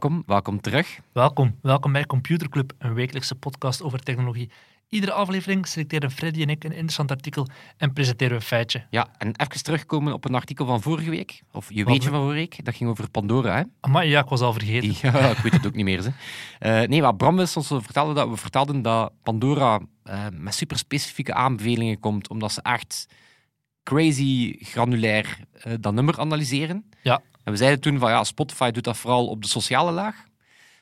welkom, 0.00 0.22
welkom 0.26 0.60
terug. 0.60 1.00
welkom. 1.12 1.58
Welkom 1.62 1.92
bij 1.92 2.06
Computer 2.06 2.48
Club, 2.48 2.72
een 2.78 2.94
wekelijkse 2.94 3.34
podcast 3.34 3.82
over 3.82 3.98
technologie. 3.98 4.50
Iedere 4.88 5.12
aflevering 5.12 5.66
selecteren 5.66 6.10
Freddy 6.10 6.42
en 6.42 6.48
ik 6.48 6.64
een 6.64 6.72
interessant 6.72 7.10
artikel 7.10 7.46
en 7.76 7.92
presenteren 7.92 8.32
we 8.32 8.38
een 8.38 8.46
feitje. 8.46 8.86
Ja, 8.90 9.08
en 9.18 9.28
even 9.36 9.62
terugkomen 9.62 10.12
op 10.12 10.24
een 10.24 10.34
artikel 10.34 10.66
van 10.66 10.82
vorige 10.82 11.10
week, 11.10 11.42
of 11.52 11.68
je 11.68 11.84
Wat 11.84 11.92
weet 11.92 12.02
je 12.02 12.08
van 12.08 12.18
vorige 12.18 12.38
week, 12.38 12.64
dat 12.64 12.74
ging 12.74 12.90
over 12.90 13.10
Pandora, 13.10 13.56
hè? 13.56 13.62
Amai, 13.80 14.08
ja, 14.08 14.20
ik 14.20 14.28
was 14.28 14.40
al 14.40 14.52
vergeten. 14.52 15.12
Ja, 15.12 15.30
ik 15.36 15.38
weet 15.38 15.52
het 15.52 15.66
ook 15.66 15.74
niet 15.74 15.84
meer. 15.84 16.14
Eh, 16.58 16.82
nee, 16.82 17.02
wat 17.02 17.16
Bram 17.16 17.36
wist 17.36 17.56
ons 17.56 17.66
vertellen, 17.66 18.14
dat 18.14 18.28
we 18.28 18.36
vertelden 18.36 18.82
dat 18.82 19.12
Pandora 19.22 19.80
eh, 20.02 20.26
met 20.32 20.54
super 20.54 20.78
specifieke 20.78 21.34
aanbevelingen 21.34 21.98
komt, 22.00 22.28
omdat 22.28 22.52
ze 22.52 22.62
echt 22.62 23.06
crazy 23.82 24.56
granulair 24.60 25.38
eh, 25.52 25.72
dat 25.80 25.94
nummer 25.94 26.18
analyseren. 26.18 26.90
Ja. 27.02 27.22
En 27.46 27.52
we 27.52 27.58
zeiden 27.58 27.80
toen 27.80 27.98
van 27.98 28.10
ja, 28.10 28.24
Spotify 28.24 28.70
doet 28.70 28.84
dat 28.84 28.96
vooral 28.96 29.26
op 29.26 29.42
de 29.42 29.48
sociale 29.48 29.92
laag. 29.92 30.24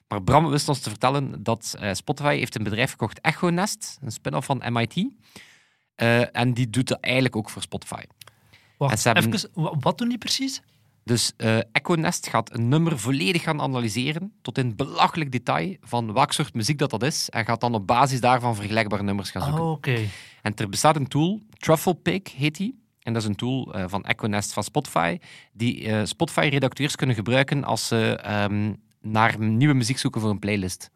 Maar 0.09 0.23
Bram 0.23 0.48
wist 0.51 0.68
ons 0.68 0.80
te 0.80 0.88
vertellen 0.90 1.43
dat 1.43 1.76
eh, 1.80 1.93
Spotify 1.93 2.37
heeft 2.37 2.56
een 2.56 2.62
bedrijf 2.62 2.90
gekocht, 2.90 3.21
Echonest, 3.21 3.98
een 4.02 4.10
spin-off 4.12 4.46
van 4.46 4.62
MIT. 4.73 5.06
Eh, 5.95 6.37
en 6.37 6.54
die 6.54 6.71
doet 6.71 6.88
dat 6.88 7.01
eigenlijk 7.01 7.37
ook 7.37 7.51
voor 7.51 7.62
Spotify. 7.62 8.02
Wacht, 8.79 9.04
hebben- 9.04 9.24
even, 9.32 9.80
wat 9.80 9.98
doen 9.98 10.09
die 10.09 10.18
precies? 10.18 10.62
Dus 11.04 11.32
eh 11.37 11.59
Echonest 11.73 12.29
gaat 12.29 12.54
een 12.54 12.68
nummer 12.68 12.99
volledig 12.99 13.43
gaan 13.43 13.60
analyseren, 13.60 14.32
tot 14.43 14.59
in 14.59 14.76
belachelijk 14.76 15.32
detail, 15.32 15.76
van 15.80 16.12
welk 16.12 16.32
soort 16.32 16.54
muziek 16.54 16.78
dat, 16.78 16.90
dat 16.90 17.02
is, 17.02 17.28
en 17.30 17.45
gaat 17.45 17.60
dan 17.60 17.74
op 17.74 17.87
basis 17.87 18.21
daarvan 18.21 18.54
vergelijkbare 18.54 19.02
nummers 19.02 19.30
gaan 19.30 19.43
zoeken. 19.43 19.62
Oh, 19.62 19.71
oké. 19.71 20.01
En 20.43 20.54
er 20.54 20.68
bestaat 20.68 20.96
een 20.96 21.09
tool, 21.09 21.40
Truffle 21.59 21.95
Pick 21.95 22.28
heet 22.28 22.56
die, 22.56 22.82
en 23.05 23.13
dat 23.13 23.23
is 23.23 23.29
een 23.29 23.35
tool 23.37 23.74
eh, 23.74 23.85
van 23.87 24.05
Echonest 24.05 24.52
van 24.52 24.63
Spotify, 24.63 25.19
die 25.52 25.88
eh, 25.88 26.01
Spotify-redacteurs 26.05 26.97
kunnen 26.97 27.16
gebruiken 27.16 27.65
als 27.65 27.87
ze 27.88 28.16
ehm, 28.23 28.73
naar 29.01 29.38
nieuwe 29.38 29.74
muziek 29.74 29.99
zoeken 29.99 30.21
voor 30.21 30.30
een 30.30 30.38
playlist. 30.38 30.91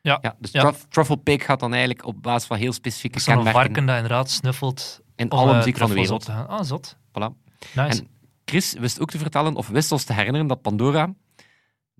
Ja, 0.00 0.18
Ja, 0.22 0.36
dus 0.38 0.50
ja. 0.50 0.60
Truff- 0.60 0.86
Truffle 0.88 1.16
Pick 1.16 1.42
gaat 1.42 1.60
dan 1.60 1.70
eigenlijk 1.72 2.06
op 2.06 2.22
basis 2.22 2.46
van 2.48 2.56
heel 2.56 2.72
specifieke 2.72 3.20
Zo'n 3.20 3.34
kenmerken 3.34 3.60
varken 3.62 3.86
dat 3.86 3.94
inderdaad 3.96 4.30
snuffelt 4.30 5.00
in 5.16 5.28
alle 5.30 5.50
eh, 5.50 5.56
muziek 5.56 5.76
van 5.76 5.88
de 5.88 5.94
wereld. 5.94 6.28
Ah, 6.28 6.62
zot. 6.62 6.96
Voilà. 7.08 7.30
Nice. 7.74 8.00
En 8.00 8.08
Chris 8.44 8.72
wist 8.72 9.00
ook 9.00 9.10
te 9.10 9.18
vertellen, 9.18 9.54
of 9.54 9.68
wist 9.68 9.92
ons 9.92 10.04
te 10.04 10.12
herinneren, 10.12 10.46
dat 10.46 10.62
Pandora, 10.62 11.14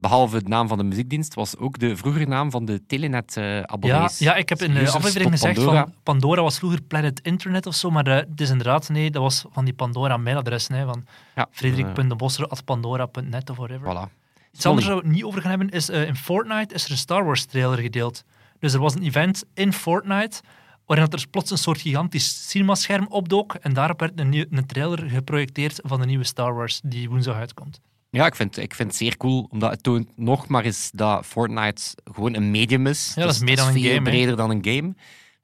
behalve 0.02 0.42
de 0.42 0.48
naam 0.48 0.68
van 0.68 0.78
de 0.78 0.84
muziekdienst, 0.84 1.34
was 1.34 1.56
ook 1.56 1.78
de 1.78 1.96
vroegere 1.96 2.26
naam 2.26 2.50
van 2.50 2.64
de 2.64 2.72
ja, 2.72 2.78
Telenet-abonnees. 2.86 4.18
ja, 4.18 4.34
ik 4.34 4.48
heb 4.48 4.62
in 4.62 4.72
de 4.74 4.80
Users 4.80 4.94
aflevering 4.94 5.30
gezegd 5.30 5.54
Pandora. 5.54 5.82
van 5.84 5.94
Pandora 6.02 6.42
was 6.42 6.58
vroeger 6.58 6.82
Planet 6.82 7.20
Internet 7.20 7.66
of 7.66 7.74
zo, 7.74 7.90
maar 7.90 8.06
eh, 8.06 8.16
het 8.16 8.40
is 8.40 8.50
inderdaad, 8.50 8.88
nee, 8.88 9.10
dat 9.10 9.22
was 9.22 9.44
van 9.50 9.64
die 9.64 9.74
Pandora 9.74 10.16
mailadres, 10.16 10.68
nee, 10.68 10.84
van 10.84 11.04
Ja, 11.34 11.48
frederik.debosser.pandora.net 11.50 13.50
of 13.50 13.56
whatever. 13.56 13.88
eh, 13.88 14.06
voilà. 14.06 14.10
Iets 14.52 14.66
anders 14.66 14.86
waar 14.86 14.96
we 14.96 15.02
het 15.02 15.12
niet 15.12 15.24
over 15.24 15.40
gaan 15.40 15.50
hebben 15.50 15.70
is 15.70 15.90
eh, 15.90 16.06
in 16.06 16.16
Fortnite 16.16 16.74
is 16.74 16.84
er 16.84 16.90
een 16.90 16.96
Star 16.96 17.24
Wars 17.24 17.44
trailer 17.44 17.78
gedeeld. 17.78 18.24
Dus 18.58 18.72
er 18.72 18.80
was 18.80 18.94
een 18.94 19.02
event 19.02 19.44
in 19.54 19.72
Fortnite 19.72 20.40
waarin 20.86 21.06
er 21.10 21.24
plots 21.30 21.50
een 21.50 21.58
soort 21.58 21.80
gigantisch 21.80 22.48
cinemascherm 22.50 23.06
opdook 23.08 23.54
en 23.54 23.72
daarop 23.72 24.00
werd 24.00 24.20
een, 24.20 24.46
een 24.50 24.66
trailer 24.66 25.10
geprojecteerd 25.10 25.80
van 25.82 26.00
de 26.00 26.06
nieuwe 26.06 26.24
Star 26.24 26.54
Wars 26.54 26.80
die 26.84 27.08
woensdag 27.10 27.36
uitkomt. 27.36 27.80
Ja, 28.14 28.26
ik 28.26 28.34
vind, 28.34 28.56
ik 28.58 28.74
vind 28.74 28.88
het 28.88 28.96
zeer 28.98 29.16
cool, 29.16 29.46
omdat 29.50 29.70
het 29.70 29.82
toont 29.82 30.16
nog 30.18 30.48
maar 30.48 30.64
eens 30.64 30.90
dat 30.94 31.26
Fortnite 31.26 31.82
gewoon 32.12 32.34
een 32.34 32.50
medium 32.50 32.86
is. 32.86 33.12
Ja, 33.14 33.22
dat 33.24 33.34
is 33.34 33.40
meer 33.40 33.56
dan 33.56 33.66
een 33.66 33.72
veel 33.72 33.82
game, 33.82 33.94
hè. 33.94 34.02
breder 34.02 34.36
dan 34.36 34.50
een 34.50 34.64
game. 34.64 34.94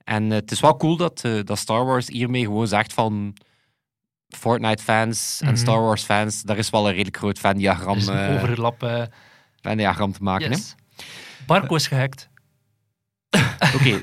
En 0.04 0.24
eh, 0.32 0.38
het 0.38 0.50
is 0.50 0.60
wel 0.60 0.76
cool 0.76 0.96
dat, 0.96 1.24
eh, 1.24 1.32
dat 1.44 1.58
Star 1.58 1.84
Wars 1.84 2.08
hiermee 2.08 2.42
gewoon 2.44 2.66
zegt 2.68 2.92
van 2.92 3.34
Fortnite-fans 4.28 5.40
en 5.40 5.46
Mhm. 5.46 5.56
Star 5.56 5.80
Wars-fans, 5.80 6.42
daar 6.42 6.58
is 6.58 6.70
wel 6.70 6.86
een 6.86 6.92
redelijk 6.92 7.16
groot 7.16 7.38
Venn-diagram 7.38 7.96
is 7.96 8.06
een 8.06 8.18
eh, 8.28 8.34
overlap. 8.42 8.82
eh, 8.82 9.02
Venn-diagram 9.60 10.12
te 10.12 10.22
maken. 10.22 10.48
yes. 10.50 10.74
Barco 11.46 11.74
is 11.74 11.86
gehackt. 11.86 12.28
Oké, 13.74 13.88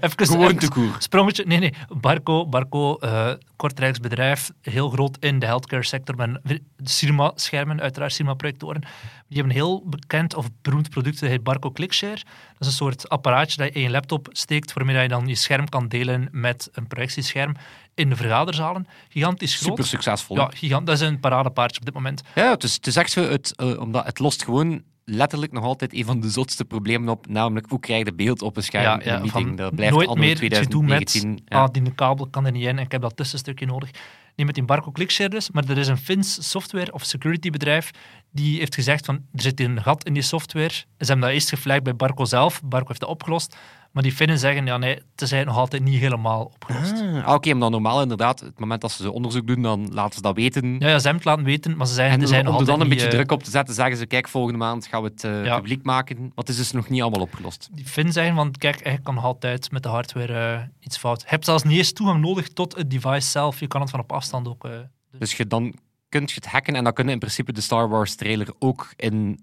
Even, 0.00 0.26
gewoon 0.26 0.56
te 0.56 0.68
koer. 0.68 0.96
sprongetje. 0.98 1.44
Nee, 1.46 1.58
nee. 1.58 1.74
Barco, 2.00 2.46
Barco 2.46 2.96
eh 2.96 3.32
Kortrijks 3.56 4.00
bedrijf, 4.00 4.50
heel 4.60 4.90
groot 4.90 5.16
in 5.20 5.38
de 5.38 5.46
healthcare 5.46 5.84
sector. 5.84 6.16
Met 6.16 6.60
cinema-schermen, 6.76 7.80
uiteraard 7.80 8.12
cinema-projectoren. 8.12 8.80
Die 8.80 9.36
hebben 9.38 9.44
een 9.44 9.62
heel 9.62 9.82
bekend 9.86 10.34
of 10.34 10.48
beroemd 10.62 10.90
product, 10.90 11.20
dat 11.20 11.28
heet 11.28 11.42
Barco 11.42 11.70
ClickShare. 11.70 12.14
Dat 12.14 12.24
is 12.58 12.66
een 12.66 12.72
soort 12.72 13.08
apparaatje 13.08 13.56
dat 13.56 13.66
je 13.66 13.72
in 13.72 13.80
je 13.82 13.90
laptop 13.90 14.28
steekt, 14.32 14.72
waarmee 14.72 15.02
je 15.02 15.08
dan 15.08 15.26
je 15.26 15.34
scherm 15.34 15.68
kan 15.68 15.88
delen 15.88 16.28
met 16.32 16.68
een 16.72 16.86
projectiescherm 16.86 17.54
in 17.94 18.08
de 18.08 18.16
vergaderzalen. 18.16 18.86
Gigantisch 19.08 19.54
groot. 19.54 19.68
Super 19.68 19.86
succesvol. 19.86 20.36
Ja, 20.36 20.50
gigant, 20.54 20.86
dat 20.86 21.00
is 21.00 21.06
een 21.06 21.20
paradepaardje 21.20 21.78
op 21.78 21.84
dit 21.84 21.94
moment. 21.94 22.22
Ja, 22.34 22.50
het 22.50 22.62
is, 22.62 22.74
het 22.74 22.86
is 22.86 22.96
echt 22.96 23.10
zo, 23.10 23.22
het, 23.22 23.56
eh, 23.56 23.80
omdat 23.80 24.04
het 24.04 24.18
lost 24.18 24.44
gewoon 24.44 24.82
letterlijk 25.08 25.52
nog 25.52 25.64
altijd 25.64 25.94
een 25.94 26.04
van 26.04 26.20
de 26.20 26.30
zotste 26.30 26.64
problemen 26.64 27.08
op, 27.08 27.26
namelijk 27.26 27.66
hoe 27.70 27.80
krijg 27.80 28.04
je 28.04 28.14
beeld 28.14 28.42
op 28.42 28.56
een 28.56 28.62
scherm 28.62 29.00
in 29.00 29.12
een 29.12 29.22
meeting. 29.22 29.56
Dat 29.56 29.74
blijft 29.74 29.94
nooit 29.94 30.14
meer 30.14 30.36
gedoe 30.36 30.82
met 30.82 31.06
2019. 31.06 31.40
ja. 31.44 31.62
ah, 31.62 31.68
die 31.72 31.94
kabel 31.94 32.28
kan 32.30 32.46
er 32.46 32.52
niet 32.52 32.62
in 32.62 32.68
en 32.68 32.84
ik 32.84 32.92
heb 32.92 33.00
dat 33.00 33.16
tussenstukje 33.16 33.66
nodig. 33.66 33.90
Niet 34.36 34.46
met 34.46 34.54
die 34.54 34.64
Barco 34.64 34.90
ClickShare 34.90 35.30
dus, 35.30 35.50
maar 35.50 35.68
er 35.68 35.78
is 35.78 35.88
een 35.88 35.98
Fins 35.98 36.50
software 36.50 36.92
of 36.92 37.04
security 37.04 37.50
bedrijf 37.50 37.90
die 38.30 38.58
heeft 38.58 38.74
gezegd 38.74 39.04
van 39.04 39.14
er 39.14 39.42
zit 39.42 39.58
hier 39.58 39.68
een 39.68 39.82
gat 39.82 40.04
in 40.04 40.12
die 40.12 40.22
software. 40.22 40.74
Ze 40.74 40.84
hebben 40.98 41.20
dat 41.20 41.30
eerst 41.30 41.48
gevlagd 41.48 41.82
bij 41.82 41.96
Barco 41.96 42.24
zelf. 42.24 42.62
Barco 42.64 42.88
heeft 42.88 43.00
dat 43.00 43.08
opgelost. 43.08 43.56
Maar 43.92 44.02
die 44.02 44.12
Finnen 44.12 44.38
zeggen, 44.38 44.66
ja 44.66 44.76
nee, 44.76 44.94
het 44.94 45.22
is 45.22 45.32
eigenlijk 45.32 45.46
nog 45.50 45.56
altijd 45.56 45.82
niet 45.82 46.00
helemaal 46.00 46.44
opgelost. 46.54 46.92
Ah, 46.92 47.24
ah, 47.26 47.34
Oké, 47.34 47.50
maar 47.50 47.60
dan 47.60 47.70
normaal 47.70 48.02
inderdaad, 48.02 48.40
het 48.40 48.58
moment 48.58 48.80
dat 48.80 48.90
ze 48.90 49.02
zo 49.02 49.10
onderzoek 49.10 49.46
doen, 49.46 49.62
dan 49.62 49.88
laten 49.92 50.14
ze 50.14 50.22
dat 50.22 50.34
weten. 50.34 50.76
Ja, 50.78 50.88
ja, 50.88 50.98
ze 50.98 51.08
hebben 51.08 51.14
het 51.14 51.24
laten 51.24 51.44
weten, 51.44 51.76
maar 51.76 51.86
ze 51.86 51.94
zeggen, 51.94 52.14
en 52.14 52.20
er 52.22 52.28
zijn 52.28 52.48
om 52.48 52.58
er 52.58 52.64
dan 52.64 52.74
een 52.74 52.80
niet, 52.80 52.88
beetje 52.88 53.04
eh, 53.04 53.12
druk 53.12 53.32
op 53.32 53.42
te 53.42 53.50
zetten, 53.50 53.74
zeggen 53.74 53.96
ze, 53.96 54.06
kijk, 54.06 54.28
volgende 54.28 54.58
maand 54.58 54.86
gaan 54.86 55.02
we 55.02 55.08
het 55.08 55.24
eh, 55.24 55.44
Ja. 55.44 55.56
publiek 55.56 55.82
maken. 55.84 56.16
Want 56.18 56.32
het 56.34 56.48
is 56.48 56.56
dus 56.56 56.72
nog 56.72 56.88
niet 56.88 57.02
allemaal 57.02 57.20
opgelost. 57.20 57.68
Die 57.72 57.84
Fin 57.84 58.12
zeggen 58.12 58.34
van, 58.34 58.50
kijk, 58.50 58.74
eigenlijk 58.74 59.04
kan 59.04 59.14
nog 59.14 59.24
altijd 59.24 59.70
met 59.70 59.82
de 59.82 59.88
hardware 59.88 60.54
eh, 60.56 60.62
iets 60.80 60.96
fout. 60.98 61.20
Je 61.20 61.26
hebt 61.28 61.44
zelfs 61.44 61.62
niet 61.62 61.78
eens 61.78 61.92
toegang 61.92 62.20
nodig 62.20 62.48
tot 62.48 62.76
het 62.76 62.90
device 62.90 63.28
zelf. 63.28 63.60
Je 63.60 63.66
kan 63.66 63.80
het 63.80 63.90
van 63.90 64.00
op 64.00 64.12
afstand 64.12 64.48
ook... 64.48 64.68
Dus 65.18 65.36
je, 65.36 65.46
dan 65.46 65.74
kunt 66.08 66.30
je 66.30 66.34
het 66.34 66.46
hacken 66.50 66.74
en 66.74 66.84
dan 66.84 66.92
kunnen 66.92 67.12
in 67.12 67.18
principe 67.18 67.52
de 67.52 67.60
Star 67.60 67.88
Wars 67.88 68.14
trailer 68.14 68.48
ook 68.58 68.92
in 68.96 69.40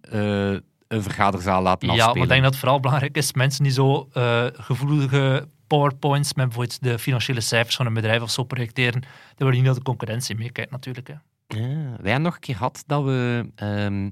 een 0.88 1.02
vergaderzaal 1.04 1.62
laten 1.62 1.88
Ja, 1.88 1.94
afspelen. 1.94 2.14
maar 2.18 2.24
ik 2.24 2.30
denk 2.30 2.42
dat 2.44 2.52
het 2.52 2.60
vooral 2.62 2.80
belangrijk 2.80 3.18
is, 3.18 3.34
mensen 3.34 3.64
die 3.64 3.72
zo 3.74 4.10
eh, 4.14 4.46
gevoelige 4.54 5.48
powerpoints 5.68 6.34
met 6.34 6.46
bijvoorbeeld 6.46 6.84
de 6.84 7.00
financiële 7.00 7.42
cijfers 7.42 7.76
van 7.76 7.86
een 7.86 7.94
bedrijf 7.94 8.22
of 8.22 8.32
zo 8.32 8.44
projecteren, 8.44 9.02
daar 9.02 9.12
worden 9.38 9.56
niet 9.56 9.64
naar 9.66 9.74
de 9.74 9.82
concurrentie 9.82 10.36
meekijkt 10.36 10.72
natuurlijk. 10.72 11.08
Hè. 11.08 11.14
Ja, 11.48 11.68
wij 11.76 12.12
hebben 12.12 12.22
nog 12.22 12.34
een 12.34 12.40
keer 12.40 12.56
gehad 12.56 12.84
dat 12.86 13.04
we 13.04 13.50
ehm, 13.56 14.10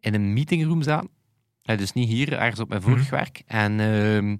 in 0.00 0.14
een 0.14 0.32
meetingroom 0.32 0.82
zaten. 0.82 1.08
Eh, 1.62 1.78
dus 1.78 1.92
niet 1.92 2.08
hier, 2.08 2.32
ergens 2.32 2.60
op 2.60 2.68
mijn 2.68 2.82
vorig 2.82 3.02
Mhm. 3.02 3.10
werk. 3.14 3.42
En 3.46 3.80
ehm, 3.80 4.36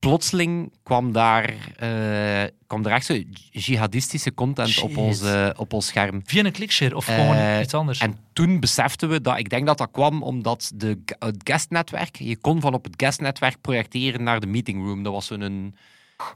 plotseling 0.00 0.72
kwam 0.82 1.12
daar, 1.12 1.54
eh, 1.76 2.50
kwam 2.66 2.84
er 2.84 2.92
echt 2.92 3.06
zo 3.06 3.22
jihadistische 3.50 4.34
content 4.34 4.82
op 4.82 4.96
eh, 4.96 5.48
op 5.56 5.72
ons 5.72 5.86
scherm. 5.86 6.20
Via 6.24 6.44
een 6.44 6.52
clickshare 6.52 6.96
of 6.96 7.08
Eh, 7.08 7.14
gewoon 7.14 7.60
iets 7.62 7.74
anders. 7.74 7.98
En 7.98 8.18
toen 8.32 8.60
beseften 8.60 9.08
we 9.08 9.20
dat, 9.20 9.38
ik 9.38 9.48
denk 9.48 9.66
dat 9.66 9.78
dat 9.78 9.90
kwam 9.90 10.22
omdat 10.22 10.72
de, 10.74 10.98
het 11.18 11.36
guestnetwerk, 11.44 12.16
je 12.16 12.36
kon 12.36 12.60
van 12.60 12.74
op 12.74 12.84
het 12.84 12.94
guestnetwerk 12.96 13.60
projecteren 13.60 14.22
naar 14.22 14.40
de 14.40 14.46
meetingroom. 14.46 15.02
Dat 15.02 15.12
was 15.12 15.26
zo'n... 15.26 15.42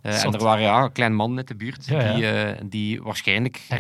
eh, 0.02 0.25
en 0.25 0.32
er 0.32 0.43
waren 0.43 0.62
ja, 0.62 0.82
een 0.82 0.93
klein 0.93 1.14
man 1.14 1.37
uit 1.37 1.49
de 1.49 1.56
buurt 1.56 1.87
Ja, 1.87 2.00
ja. 2.02 2.14
Die, 2.14 2.26
eh, 2.31 2.60
die 2.64 3.02
waarschijnlijk 3.02 3.60
eh, 3.69 3.78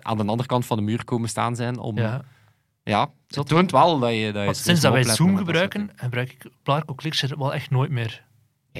aan 0.00 0.16
de 0.16 0.24
andere 0.24 0.48
kant 0.48 0.66
van 0.66 0.76
de 0.76 0.82
muur 0.82 1.04
komen 1.04 1.28
staan 1.28 1.56
zijn 1.56 1.78
om... 1.78 1.98
ja. 1.98 2.24
Ja, 2.86 3.10
het 3.28 3.46
toont 3.46 3.70
wel 3.70 3.98
dat 3.98 4.10
je... 4.10 4.32
Dat 4.32 4.44
je 4.56 4.62
sinds 4.62 4.80
dat 4.80 4.92
wij 4.92 5.04
Zoom 5.04 5.36
gebruiken, 5.36 5.90
gebruik 5.94 6.32
ik 6.32 6.46
Barco 6.62 6.94
clickshare 6.94 7.38
wel 7.38 7.54
echt 7.54 7.70
nooit 7.70 7.90
meer. 7.90 8.24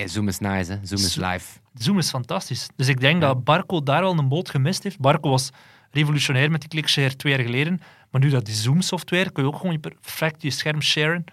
Zoom 0.06 0.28
is 0.28 0.38
nice, 0.38 0.72
hè. 0.72 0.78
Zoom 0.86 0.98
is 0.98 1.14
live. 1.16 1.58
Zoom 1.74 1.98
is 1.98 2.08
fantastisch. 2.10 2.68
Dus 2.76 2.88
ik 2.88 3.00
denk 3.00 3.22
Ja. 3.22 3.26
dat 3.28 3.44
Barco 3.44 3.82
daar 3.82 4.00
wel 4.02 4.18
een 4.18 4.28
boot 4.28 4.50
gemist 4.50 4.82
heeft. 4.82 4.98
Barco 4.98 5.30
was 5.30 5.50
revolutionair 5.90 6.50
met 6.50 6.60
die 6.60 6.70
clickshare 6.70 7.16
twee 7.16 7.32
jaar 7.36 7.44
geleden. 7.44 7.80
Maar 8.10 8.20
nu 8.20 8.30
dat 8.30 8.44
die 8.44 8.54
Zoom-software, 8.54 9.30
kun 9.32 9.42
je 9.42 9.48
ook 9.48 9.56
gewoon 9.56 9.72
je 9.72 9.78
perfect 9.78 10.42
je 10.42 10.50
scherm 10.50 10.80
sharen. 10.82 11.24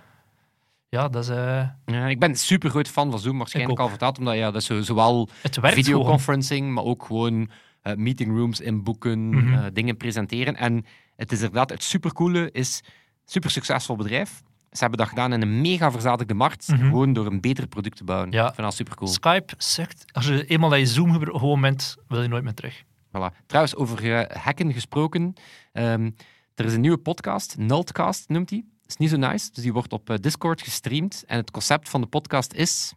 Ja, 0.89 1.07
dat 1.09 1.23
is... 1.23 1.29
eh, 1.29 1.67
Ja, 1.85 2.07
ik 2.07 2.19
ben 2.19 2.35
super 2.35 2.69
groot 2.69 2.87
fan 2.87 3.11
van 3.11 3.19
Zoom, 3.19 3.37
waarschijnlijk 3.37 3.79
ook. 3.79 3.83
al 3.85 3.89
verteld, 3.89 4.17
omdat 4.17 4.35
ja, 4.35 4.51
dat 4.51 4.61
is 4.69 4.85
zowel 4.85 5.29
gewoon. 5.51 5.71
videoconferencing, 5.71 6.73
maar 6.73 6.83
ook 6.83 7.05
gewoon 7.05 7.49
eh, 7.81 7.95
meetingrooms 7.95 8.59
inboeken, 8.59 9.29
Mhm. 9.29 9.53
eh, 9.53 9.65
dingen 9.73 9.97
presenteren. 9.97 10.55
En 10.55 10.85
het 11.15 11.31
is 11.31 11.37
inderdaad, 11.37 11.69
het 11.69 11.83
supercoole 11.83 12.49
is, 12.51 12.81
super 13.25 13.49
succesvol 13.51 13.95
bedrijf. 13.95 14.41
Ze 14.71 14.79
hebben 14.79 14.97
dat 14.99 15.07
gedaan 15.07 15.33
in 15.33 15.41
een 15.41 15.61
mega 15.61 15.91
verzadigde 15.91 16.33
markt, 16.33 16.67
Mhm. 16.67 16.79
gewoon 16.85 17.13
door 17.13 17.25
een 17.25 17.41
beter 17.41 17.67
product 17.67 17.97
te 17.97 18.03
bouwen. 18.03 18.31
Ja. 18.31 18.47
Ik 18.47 18.53
vind 18.53 18.67
dat 18.67 18.75
super 18.75 18.95
cool. 18.95 19.09
Skype 19.11 19.53
zegt, 19.57 20.05
als 20.11 20.27
je 20.27 20.45
eenmaal 20.45 20.69
dat 20.69 20.79
je 20.79 20.85
Zoom 20.85 21.13
gewoon 21.19 21.61
bent, 21.61 21.95
wil 22.07 22.21
je 22.21 22.27
nooit 22.27 22.43
meer 22.43 22.53
terug. 22.53 22.83
Voilà. 23.07 23.45
Trouwens, 23.47 23.75
over 23.75 24.17
eh, 24.17 24.43
hacken 24.43 24.73
gesproken. 24.73 25.33
ehm, 25.73 26.09
er 26.55 26.65
is 26.65 26.73
een 26.73 26.81
nieuwe 26.81 26.97
podcast, 26.97 27.57
Nultcast 27.57 28.29
noemt 28.29 28.49
die. 28.49 28.69
is 28.85 28.97
niet 28.97 29.09
zo 29.09 29.17
nice. 29.17 29.49
Dus 29.53 29.63
die 29.63 29.73
wordt 29.73 29.93
op 29.93 30.09
eh, 30.09 30.15
Discord 30.17 30.61
gestreamd. 30.61 31.23
En 31.27 31.37
het 31.37 31.51
concept 31.51 31.89
van 31.89 32.01
de 32.01 32.07
podcast 32.07 32.53
is... 32.53 32.93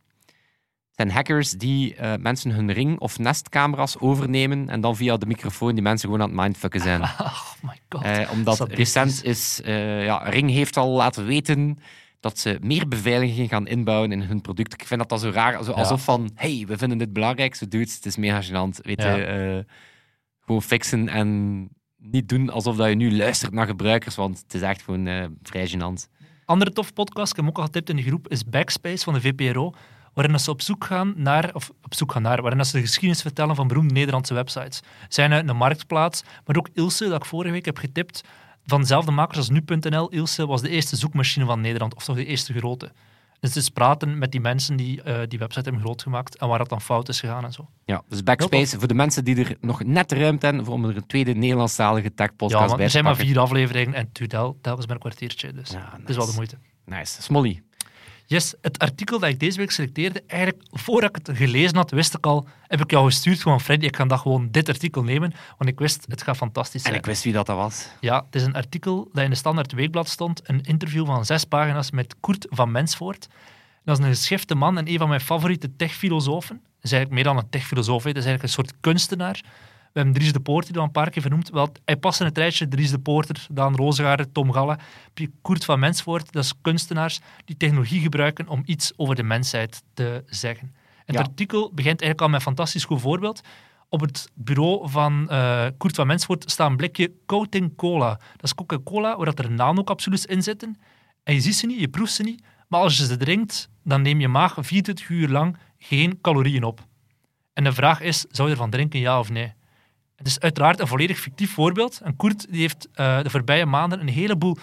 zijn 0.95 1.11
hackers 1.11 1.51
die 1.51 1.95
eh, 1.95 2.13
mensen 2.21 2.51
hun 2.51 2.73
ring- 2.73 2.99
of 2.99 3.19
nestcamera's 3.19 3.97
overnemen 3.99 4.69
en 4.69 4.81
dan 4.81 4.97
via 4.97 5.17
de 5.17 5.27
microfoon 5.27 5.75
die 5.75 5.83
mensen 5.83 6.09
gewoon 6.09 6.23
aan 6.23 6.31
het 6.33 6.41
mindfucken 6.41 6.81
zijn. 6.81 7.03
Oh 7.19 7.53
my 7.63 7.79
god. 7.89 8.03
Eh, 8.03 8.31
omdat 8.33 8.61
recent 8.73 9.25
is... 9.25 9.61
eh, 9.65 10.05
ja, 10.05 10.17
Ring 10.19 10.51
heeft 10.51 10.77
al 10.77 10.91
laten 10.91 11.25
weten 11.27 11.79
dat 12.21 12.39
ze 12.39 12.59
meer 12.63 12.89
beveiliging 12.89 13.49
gaan 13.49 13.67
inbouwen 13.67 14.13
in 14.13 14.21
hun 14.23 14.41
product. 14.41 14.73
Ik 14.73 14.87
vind 14.87 15.01
dat 15.01 15.09
dat 15.09 15.21
zo 15.21 15.31
raar. 15.31 15.65
Zo, 15.65 15.71
Ja. 15.71 15.77
alsof 15.77 16.05
van, 16.05 16.31
hey, 16.35 16.65
we 16.69 16.79
vinden 16.79 16.99
dit 16.99 17.13
belangrijk. 17.13 17.55
Zo 17.55 17.69
dudes, 17.69 17.95
het 17.95 18.07
is 18.07 18.17
mega 18.17 18.43
gênant. 18.43 18.81
Weet 18.83 19.03
Ja. 19.03 19.15
je, 19.15 19.65
gewoon 20.45 20.63
fixen 20.63 21.09
en 21.09 21.69
niet 21.97 22.29
doen 22.29 22.51
alsof 22.51 22.77
dat 22.77 22.89
je 22.89 22.95
nu 22.95 23.17
luistert 23.17 23.53
naar 23.53 23.67
gebruikers, 23.67 24.15
want 24.15 24.39
het 24.39 24.55
is 24.55 24.61
echt 24.63 24.83
gewoon 24.83 25.37
vrij 25.43 25.69
gênant. 25.69 26.09
Andere 26.45 26.71
tof 26.73 26.93
podcast, 26.93 27.31
ik 27.31 27.37
heb 27.39 27.47
ook 27.49 27.59
al 27.59 27.65
getipt 27.65 27.89
in 27.91 27.97
de 27.97 28.03
groep, 28.03 28.29
is 28.29 28.45
Backspace 28.45 29.05
van 29.05 29.15
de 29.15 29.21
VPRO. 29.21 29.75
Waarin 30.15 30.41
ze 30.41 30.51
op 30.51 30.63
zoek 30.63 30.85
gaan 30.85 31.13
naar, 31.17 31.51
of 31.53 31.71
op 31.83 31.95
zoek 31.95 32.13
gaan 32.13 32.23
naar, 32.23 32.41
waarin 32.41 32.59
dat 32.59 32.67
ze 32.67 32.77
de 32.77 32.83
geschiedenis 32.83 33.23
vertellen 33.23 33.57
van 33.57 33.69
beroemde 33.69 33.95
Nederlandse 33.95 34.35
websites. 34.35 34.81
Zijn 35.09 35.33
uit 35.33 35.49
een 35.49 35.57
marktplaats, 35.57 36.23
maar 36.47 36.57
ook 36.57 36.69
Ilse, 36.73 37.09
dat 37.09 37.17
ik 37.17 37.25
vorige 37.25 37.53
week 37.53 37.65
heb 37.65 37.79
getipt, 37.79 38.25
van 38.67 38.81
dezelfde 38.81 39.11
makers 39.11 39.39
als 39.39 39.49
nu.nl. 39.49 40.09
Ilse 40.09 40.47
was 40.47 40.61
de 40.61 40.69
eerste 40.69 40.97
zoekmachine 40.97 41.45
van 41.45 41.61
Nederland, 41.61 41.95
of 41.95 42.05
toch 42.05 42.17
de 42.17 42.25
eerste 42.25 42.53
grote. 42.53 42.93
Dus 43.41 43.55
het 43.55 43.63
is 43.63 43.69
praten 43.69 44.19
met 44.19 44.33
die 44.33 44.41
mensen 44.41 44.77
die 44.77 45.03
eh, 45.03 45.21
die 45.29 45.39
website 45.39 45.65
hebben 45.65 45.81
groot 45.83 46.03
gemaakt 46.03 46.37
en 46.37 46.49
waar 46.49 46.59
dat 46.59 46.69
dan 46.69 46.81
fout 46.81 47.09
is 47.09 47.21
gegaan 47.21 47.45
en 47.45 47.53
zo. 47.53 47.69
Ja, 47.85 48.03
dus 48.09 48.23
Backspace, 48.23 48.79
voor 48.79 48.89
de 48.89 48.95
mensen 48.95 49.25
die 49.25 49.45
er 49.45 49.57
nog 49.61 49.85
net 49.85 50.13
ruimte 50.13 50.47
hebben 50.47 50.67
om 50.67 50.85
er 50.85 50.97
een 50.97 51.07
tweede 51.07 51.35
Nederlandstalige 51.35 52.15
tech-podcast 52.15 52.61
Ja, 52.63 52.69
bij 52.69 52.79
er 52.79 52.85
te 52.85 52.91
zijn 52.91 53.05
maar 53.05 53.17
vier 53.17 53.39
afleveringen 53.39 53.95
en 53.95 54.05
het 54.05 54.15
duurt 54.15 54.31
telkens 54.31 54.87
met 54.87 54.91
een 54.91 54.99
kwartiertje, 54.99 55.53
dus 55.53 55.71
Ja, 55.71 55.93
het 56.01 56.09
is 56.09 56.17
wel 56.17 56.27
de 56.27 56.33
nice. 56.33 56.35
moeite. 56.37 56.57
Nice. 56.85 57.23
Smolly. 57.23 57.63
Yes, 58.35 58.55
het 58.61 58.79
artikel 58.79 59.19
dat 59.19 59.29
ik 59.29 59.41
deze 59.41 59.59
week 59.59 59.71
selecteerde, 59.71 60.23
eigenlijk 60.27 60.63
voordat 60.71 61.17
ik 61.17 61.27
het 61.27 61.37
gelezen 61.37 61.77
had, 61.77 61.91
wist 61.91 62.15
ik 62.15 62.27
al, 62.27 62.49
heb 62.67 62.81
ik 62.81 62.91
jou 62.91 63.07
gestuurd 63.07 63.43
gewoon, 63.43 63.61
Freddy, 63.61 63.87
ik 63.87 63.97
ga 63.97 64.05
dat 64.05 64.21
gewoon 64.21 64.49
dit 64.51 64.69
artikel 64.69 65.03
nemen, 65.03 65.33
want 65.59 65.71
ik 65.71 65.79
wist, 65.79 66.05
het 66.09 66.23
gaat 66.23 66.37
fantastisch 66.37 66.83
En 66.83 66.87
zijn. 66.87 66.95
ik 66.95 67.07
wist 67.07 67.25
wie 67.25 67.33
dat, 67.33 67.47
dat 67.47 67.57
was. 67.57 67.89
Ja, 68.01 68.25
het 68.27 68.35
is 68.35 68.43
een 68.43 68.55
artikel 68.55 69.09
dat 69.13 69.25
in 69.25 69.31
de 69.31 69.37
Standaard 69.37 69.73
Weekblad 69.73 70.09
stond, 70.09 70.41
een 70.45 70.63
interview 70.63 71.07
van 71.07 71.25
zes 71.25 71.45
pagina's 71.45 71.91
met 71.91 72.15
Koert 72.21 72.47
van 72.51 72.71
Mensvoort. 72.71 73.29
Dat 73.85 73.99
is 73.99 74.05
een 74.05 74.11
geschifte 74.11 74.55
man 74.55 74.79
en 74.79 74.89
een 74.89 74.99
van 74.99 75.09
mijn 75.09 75.21
favoriete 75.21 75.77
techfilosofen. 75.77 76.57
Dat 76.57 76.85
is 76.85 76.93
eigenlijk 76.93 77.11
meer 77.11 77.35
dan 77.35 77.43
een 77.45 77.51
techfilosoof, 77.51 78.03
dat 78.03 78.17
is 78.17 78.25
eigenlijk 78.25 78.43
een 78.43 78.49
soort 78.49 78.73
kunstenaar. 78.81 79.41
We 79.95 80.01
hebben 80.01 80.19
Dries 80.19 80.33
de 80.33 80.41
Poorter 80.41 80.73
die 80.73 80.81
al 80.81 80.87
een 80.87 80.93
paar 80.93 81.11
keer 81.11 81.23
vernoemd. 81.23 81.51
Wel, 81.51 81.73
hij 81.85 81.97
past 81.97 82.21
in 82.21 82.27
het 82.27 82.39
rijtje 82.39 82.69
Dries 82.69 82.91
de 82.91 82.99
Poorter, 82.99 83.47
Daan 83.51 83.77
Rozengaard, 83.77 84.35
Tom 84.35 84.53
Galle. 84.53 84.79
Koert 85.43 85.65
van 85.65 85.79
Mensvoort, 85.79 86.33
dat 86.33 86.45
is 86.45 86.53
kunstenaars 86.61 87.21
die 87.45 87.57
technologie 87.57 88.01
gebruiken 88.01 88.49
om 88.49 88.63
iets 88.65 88.93
over 88.97 89.15
de 89.15 89.23
mensheid 89.23 89.83
te 89.95 90.25
zeggen. 90.27 90.75
En 91.05 91.15
Ja. 91.15 91.19
Het 91.21 91.29
artikel 91.29 91.61
begint 91.75 92.01
eigenlijk 92.01 92.21
al 92.21 92.29
met 92.29 92.37
een 92.37 92.43
fantastisch 92.47 92.85
goed 92.85 93.01
voorbeeld. 93.01 93.41
Op 93.89 94.01
het 94.01 94.31
bureau 94.35 94.91
van 94.91 95.31
eh 95.31 95.67
Koert 95.79 95.95
van 95.95 96.07
Mensvoort 96.07 96.51
staat 96.51 96.71
een 96.71 96.77
blikje 96.77 97.13
Coating 97.27 97.77
Cola. 97.77 98.09
Dat 98.09 98.43
is 98.43 98.55
Coca-Cola, 98.55 99.17
waar 99.17 99.27
dat 99.27 99.39
er 99.39 99.51
nanocapsules 99.51 100.27
in 100.27 100.43
zitten. 100.43 100.81
En 101.23 101.35
je 101.35 101.41
ziet 101.41 101.55
ze 101.55 101.67
niet, 101.67 101.81
je 101.81 101.89
proeft 101.89 102.13
ze 102.13 102.23
niet. 102.23 102.43
Maar 102.69 102.81
als 102.81 102.97
je 102.97 103.07
ze 103.07 103.17
drinkt, 103.17 103.69
dan 103.83 104.03
neem 104.03 104.21
je 104.21 104.29
maag 104.29 104.57
24 104.61 105.09
uur 105.09 105.29
lang 105.29 105.57
geen 105.79 106.21
calorieën 106.21 106.65
op. 106.65 106.87
En 107.53 107.65
de 107.65 107.73
vraag 107.73 108.01
is, 108.01 108.25
zou 108.29 108.49
je 108.49 108.55
ervan 108.55 108.71
drinken, 108.71 109.01
ja 109.01 109.19
of 109.19 109.31
nee? 109.31 109.53
Het 110.25 110.33
is 110.33 110.41
uiteraard 110.41 110.81
een 110.81 110.87
volledig 110.87 111.19
fictief 111.19 111.53
voorbeeld. 111.53 112.01
En 112.05 112.17
Koert 112.17 112.47
die 112.51 112.61
heeft 112.61 112.89
eh, 112.93 113.23
de 113.23 113.31
voorbije 113.31 113.67
maanden 113.67 114.01
een 114.01 114.09
heleboel 114.09 114.57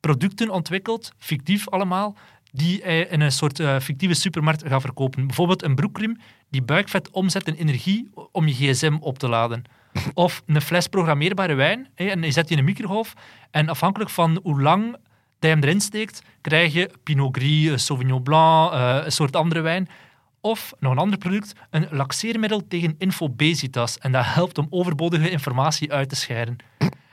producten 0.00 0.50
ontwikkeld, 0.50 1.12
fictief 1.18 1.68
allemaal, 1.68 2.16
die 2.52 2.80
hij 2.82 3.00
in 3.00 3.20
een 3.20 3.32
soort 3.32 3.60
eh, 3.60 3.78
fictieve 3.78 4.14
supermarkt 4.14 4.62
gaat 4.66 4.80
verkopen. 4.80 5.26
Bijvoorbeeld 5.26 5.62
een 5.62 5.74
broekriem 5.74 6.18
die 6.50 6.62
buikvet 6.62 7.10
omzet 7.10 7.46
in 7.46 7.54
energie 7.54 8.10
om 8.32 8.46
je 8.48 8.54
gsm 8.54 8.96
op 9.00 9.18
te 9.18 9.28
laden. 9.28 9.62
Of 10.14 10.42
een 10.46 10.60
fles 10.60 10.86
programmeerbare 10.86 11.54
wijn, 11.54 11.88
hè, 11.94 12.06
en 12.06 12.22
je 12.22 12.30
zet 12.30 12.48
die 12.48 12.56
in 12.56 12.62
een 12.62 12.70
microgolf. 12.70 13.14
En 13.50 13.68
afhankelijk 13.68 14.10
van 14.10 14.40
hoe 14.42 14.62
lang 14.62 14.92
dat 14.92 15.00
je 15.38 15.48
hem 15.48 15.62
erin 15.62 15.80
steekt, 15.80 16.22
krijg 16.40 16.72
je 16.72 16.90
Pinot 17.02 17.36
Gris, 17.36 17.66
een 17.66 17.78
Sauvignon 17.80 18.22
Blanc, 18.22 18.72
eh, 18.72 18.98
een 19.04 19.12
soort 19.12 19.36
andere 19.36 19.60
wijn. 19.60 19.88
Of, 20.44 20.72
nog 20.78 20.92
een 20.92 20.98
ander 20.98 21.18
product, 21.18 21.52
een 21.70 21.86
laxeermiddel 21.90 22.66
tegen 22.68 22.94
infobesitas. 22.98 23.98
En 23.98 24.12
dat 24.12 24.24
helpt 24.26 24.58
om 24.58 24.66
overbodige 24.70 25.30
informatie 25.30 25.92
uit 25.92 26.08
te 26.08 26.16
scheiden. 26.16 26.56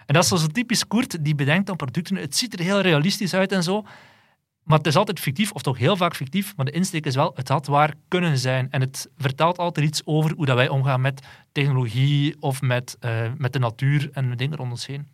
En 0.06 0.14
dat 0.14 0.24
is 0.24 0.30
zo 0.30 0.48
typisch 0.48 0.88
Koert, 0.88 1.24
die 1.24 1.36
bedenkt 1.36 1.70
aan 1.70 1.76
producten. 1.76 2.16
Het 2.16 2.36
ziet 2.36 2.54
er 2.54 2.60
heel 2.60 2.82
realistisch 2.82 3.34
uit 3.34 3.52
en 3.52 3.64
zo. 3.64 3.86
Maar 4.64 4.78
het 4.78 4.88
is 4.88 4.96
altijd 4.96 5.20
fictief, 5.20 5.52
of 5.52 5.62
toch 5.62 5.78
heel 5.78 5.96
vaak 5.96 6.16
fictief. 6.16 6.56
Maar 6.56 6.66
de 6.66 6.72
insteek 6.72 7.06
is 7.06 7.16
wel, 7.16 7.32
het 7.36 7.48
had 7.48 7.68
waar 7.68 7.94
kunnen 8.08 8.38
zijn. 8.38 8.68
En 8.70 8.82
het 8.82 9.10
vertelt 9.18 9.58
altijd 9.58 9.86
iets 9.86 10.02
over 10.06 10.32
hoe 10.36 10.46
dat 10.46 10.56
wij 10.56 10.70
omgaan 10.70 11.02
met 11.02 11.28
technologie 11.52 12.36
of 12.40 12.62
met, 12.62 12.96
eh, 13.00 13.32
met 13.38 13.54
de 13.54 13.60
natuur 13.60 14.10
en 14.12 14.30
de 14.30 14.36
dingen 14.36 14.58
rond 14.58 14.72
ons 14.72 14.88
heen. 14.88 15.08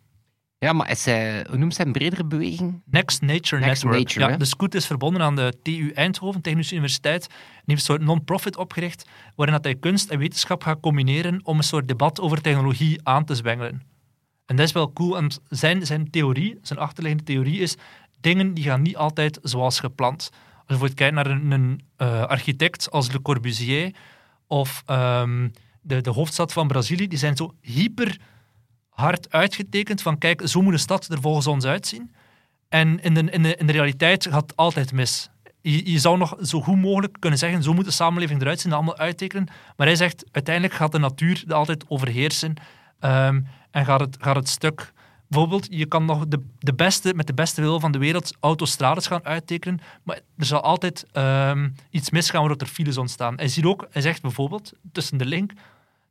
Ja, 0.58 0.72
maar 0.72 0.90
is 0.90 1.04
hij, 1.04 1.46
hoe 1.48 1.58
noemt 1.58 1.76
hij 1.76 1.86
een 1.86 1.92
bredere 1.92 2.24
beweging? 2.24 2.82
Next 2.84 3.22
Nature 3.22 3.64
Next 3.64 3.84
Network. 3.84 4.04
Nature, 4.04 4.24
ja, 4.24 4.30
hè? 4.30 4.36
de 4.36 4.44
Scoot 4.44 4.74
is 4.74 4.86
verbonden 4.86 5.22
aan 5.22 5.36
de 5.36 5.58
TU 5.62 5.90
Eindhoven, 5.94 6.40
Technische 6.40 6.72
Universiteit. 6.74 7.26
En 7.26 7.62
heeft 7.64 7.80
een 7.80 7.86
soort 7.86 8.00
non-profit 8.00 8.56
opgericht, 8.56 9.08
waarin 9.36 9.54
dat 9.54 9.64
hij 9.64 9.74
kunst 9.74 10.10
en 10.10 10.18
wetenschap 10.18 10.62
gaat 10.62 10.80
combineren 10.80 11.40
om 11.42 11.56
een 11.56 11.64
soort 11.64 11.88
debat 11.88 12.20
over 12.20 12.40
technologie 12.40 13.00
aan 13.02 13.24
te 13.24 13.34
zwengelen. 13.34 13.82
En 14.46 14.56
dat 14.56 14.66
is 14.66 14.72
wel 14.72 14.92
cool. 14.92 15.16
En 15.16 15.30
zijn, 15.48 15.86
zijn 15.86 16.10
theorie, 16.10 16.58
zijn 16.62 16.78
achterliggende 16.78 17.24
theorie 17.24 17.60
is, 17.60 17.76
dingen 18.20 18.54
die 18.54 18.64
gaan 18.64 18.82
niet 18.82 18.96
altijd 18.96 19.38
zoals 19.42 19.80
gepland. 19.80 20.30
Als 20.32 20.32
je 20.56 20.64
bijvoorbeeld 20.66 20.98
kijkt 20.98 21.14
naar 21.14 21.26
een, 21.26 21.50
een 21.50 21.80
eh, 21.96 22.22
architect 22.22 22.90
als 22.90 23.12
Le 23.12 23.22
Corbusier 23.22 23.94
of 24.46 24.82
ehm, 24.86 25.48
de, 25.80 26.00
de 26.00 26.10
hoofdstad 26.10 26.52
van 26.52 26.68
Brazilië, 26.68 27.08
die 27.08 27.18
zijn 27.18 27.36
zo 27.36 27.54
hyper 27.60 28.18
hard 29.00 29.32
uitgetekend 29.32 30.02
van 30.02 30.18
kijk, 30.18 30.42
zo 30.44 30.62
moet 30.62 30.72
een 30.72 30.78
stad 30.78 31.06
er 31.08 31.20
volgens 31.20 31.46
ons 31.46 31.64
uitzien. 31.64 32.14
En 32.68 33.02
in 33.02 33.14
de, 33.14 33.20
in 33.20 33.42
de, 33.42 33.56
in 33.56 33.66
de 33.66 33.72
realiteit 33.72 34.26
gaat 34.30 34.42
het 34.42 34.56
altijd 34.56 34.92
mis. 34.92 35.30
Je, 35.60 35.98
zou 35.98 36.18
nog 36.18 36.36
zo 36.42 36.60
goed 36.60 36.76
mogelijk 36.76 37.16
kunnen 37.18 37.38
zeggen, 37.38 37.62
zo 37.62 37.74
moet 37.74 37.84
de 37.84 37.90
samenleving 37.90 38.40
eruit 38.40 38.60
zien, 38.60 38.72
allemaal 38.72 38.96
uittekenen. 38.96 39.48
Maar 39.76 39.86
hij 39.86 39.96
zegt, 39.96 40.24
uiteindelijk 40.30 40.74
gaat 40.74 40.92
de 40.92 40.98
natuur 40.98 41.44
er 41.46 41.54
altijd 41.54 41.84
overheersen 41.88 42.54
ehm, 43.00 43.40
en 43.70 43.84
gaat 43.84 44.00
het, 44.00 44.16
gaat 44.20 44.36
het 44.36 44.48
stuk. 44.48 44.92
Bijvoorbeeld, 45.28 45.66
je 45.70 45.86
kan 45.86 46.04
nog 46.04 46.28
de, 46.28 46.44
de 46.58 46.74
beste, 46.74 47.14
met 47.14 47.26
de 47.26 47.34
beste 47.34 47.60
wil 47.60 47.80
van 47.80 47.92
de 47.92 47.98
wereld 47.98 48.36
autostrades 48.40 49.06
gaan 49.06 49.24
uittekenen, 49.24 49.80
maar 50.02 50.20
er 50.36 50.44
zal 50.44 50.60
altijd 50.60 51.06
ehm, 51.12 51.68
iets 51.90 52.10
misgaan 52.10 52.40
waardoor 52.40 52.60
er 52.60 52.72
files 52.72 52.96
ontstaan. 52.96 53.36
Hij 53.36 53.48
ziet 53.48 53.64
ook, 53.64 53.86
hij 53.90 54.02
zegt 54.02 54.22
bijvoorbeeld, 54.22 54.72
tussen 54.92 55.18
de 55.18 55.24
link, 55.24 55.52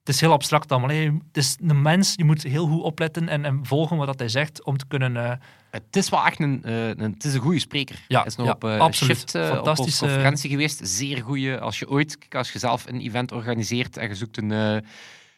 het 0.08 0.16
is 0.16 0.22
heel 0.22 0.32
abstract 0.32 0.72
allemaal. 0.72 0.90
hè. 0.90 1.04
Het 1.04 1.38
is 1.38 1.58
een 1.68 1.82
mens, 1.82 2.14
je 2.16 2.24
moet 2.24 2.44
heel 2.44 2.68
goed 2.68 2.82
opletten 2.82 3.30
en, 3.30 3.46
en 3.46 3.60
volgen 3.66 3.98
wat 3.98 4.06
dat 4.08 4.20
hij 4.20 4.30
zegt 4.30 4.64
om 4.66 4.78
te 4.78 4.86
kunnen... 4.88 5.18
eh, 5.18 5.32
Het 5.72 5.96
is 5.96 6.10
wel 6.10 6.26
echt 6.26 6.40
een, 6.40 6.64
eh, 6.64 6.88
een, 6.88 7.00
het 7.14 7.24
is 7.24 7.34
een 7.34 7.40
goede 7.42 7.60
spreker. 7.60 7.96
Ja, 8.08 8.18
hij 8.18 8.28
is 8.28 8.36
nog 8.36 8.46
ja, 8.48 8.52
op 8.54 8.64
eh, 8.64 8.78
absoluut. 8.80 9.18
Shift 9.18 9.36
op 9.36 9.42
onze 9.42 9.54
Fantastische- 9.56 10.06
conferentie 10.06 10.50
geweest. 10.50 10.80
Zeer 10.84 11.22
goede. 11.24 11.60
Als 11.60 11.80
je 11.80 11.90
ooit, 11.90 12.18
als 12.30 12.52
je 12.52 12.60
zelf 12.60 12.86
een 12.88 13.00
event 13.02 13.32
organiseert 13.32 13.98
en 13.98 14.08
je 14.08 14.16
zoekt 14.16 14.38
een, 14.38 14.84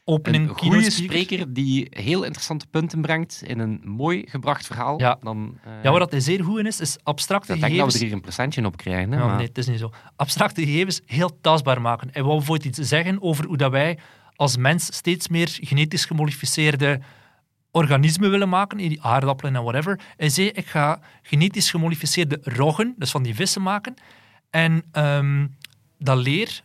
opening 0.04 0.50
een 0.50 0.56
goede 0.58 0.90
spreker 0.92 1.54
die 1.54 1.88
heel 1.90 2.24
interessante 2.24 2.66
punten 2.68 3.02
brengt 3.02 3.42
in 3.46 3.60
een 3.60 3.82
mooi 3.86 4.24
gebracht 4.28 4.66
verhaal, 4.66 5.00
Ja. 5.00 5.18
dan 5.22 5.58
Ja, 5.84 5.90
waar 5.90 6.00
dat 6.00 6.12
hij 6.12 6.20
zeer 6.20 6.44
goed 6.44 6.60
in 6.60 6.66
is, 6.66 6.80
is 6.80 6.98
abstracte 7.04 7.54
ik 7.54 7.60
denk 7.62 7.62
dat 7.62 7.72
we 7.72 7.76
gegevens... 7.78 7.96
er 8.02 8.06
hier 8.06 8.16
een 8.16 8.22
procentje 8.22 8.66
op 8.66 8.78
krijgen. 8.78 9.12
Hè, 9.12 9.20
Ja, 9.20 9.26
maar- 9.26 9.36
Nee, 9.36 9.48
het 9.48 9.58
is 9.58 9.68
niet 9.68 9.80
zo. 9.80 9.92
Abstracte 10.16 10.62
gegevens 10.66 11.02
heel 11.06 11.38
tastbaar 11.42 11.82
maken. 11.82 12.10
Hij 12.12 12.24
wou 12.24 12.38
bijvoorbeeld 12.38 12.78
iets 12.78 12.88
zeggen 12.90 13.22
over 13.22 13.46
hoe 13.46 13.58
dat 13.58 13.72
wij 13.72 13.98
als 14.39 14.58
mens 14.58 14.86
steeds 14.96 15.27
meer 15.27 15.58
genetisch 15.62 16.05
gemodificeerde 16.05 17.00
organismen 17.72 18.31
willen 18.31 18.50
maken, 18.50 18.77
die 18.77 19.01
aardappelen 19.01 19.55
en 19.55 19.63
whatever. 19.63 20.00
Hij 20.17 20.29
zei, 20.29 20.48
ik 20.48 20.67
ga 20.67 21.00
genetisch 21.22 21.69
gemodificeerde 21.69 22.39
roggen, 22.43 22.96
dus 22.98 23.12
van 23.12 23.24
die 23.24 23.36
vissen 23.36 23.62
maken. 23.62 23.93
En 24.50 24.84
ehm, 24.91 25.48
dat 25.98 26.17
leer, 26.17 26.63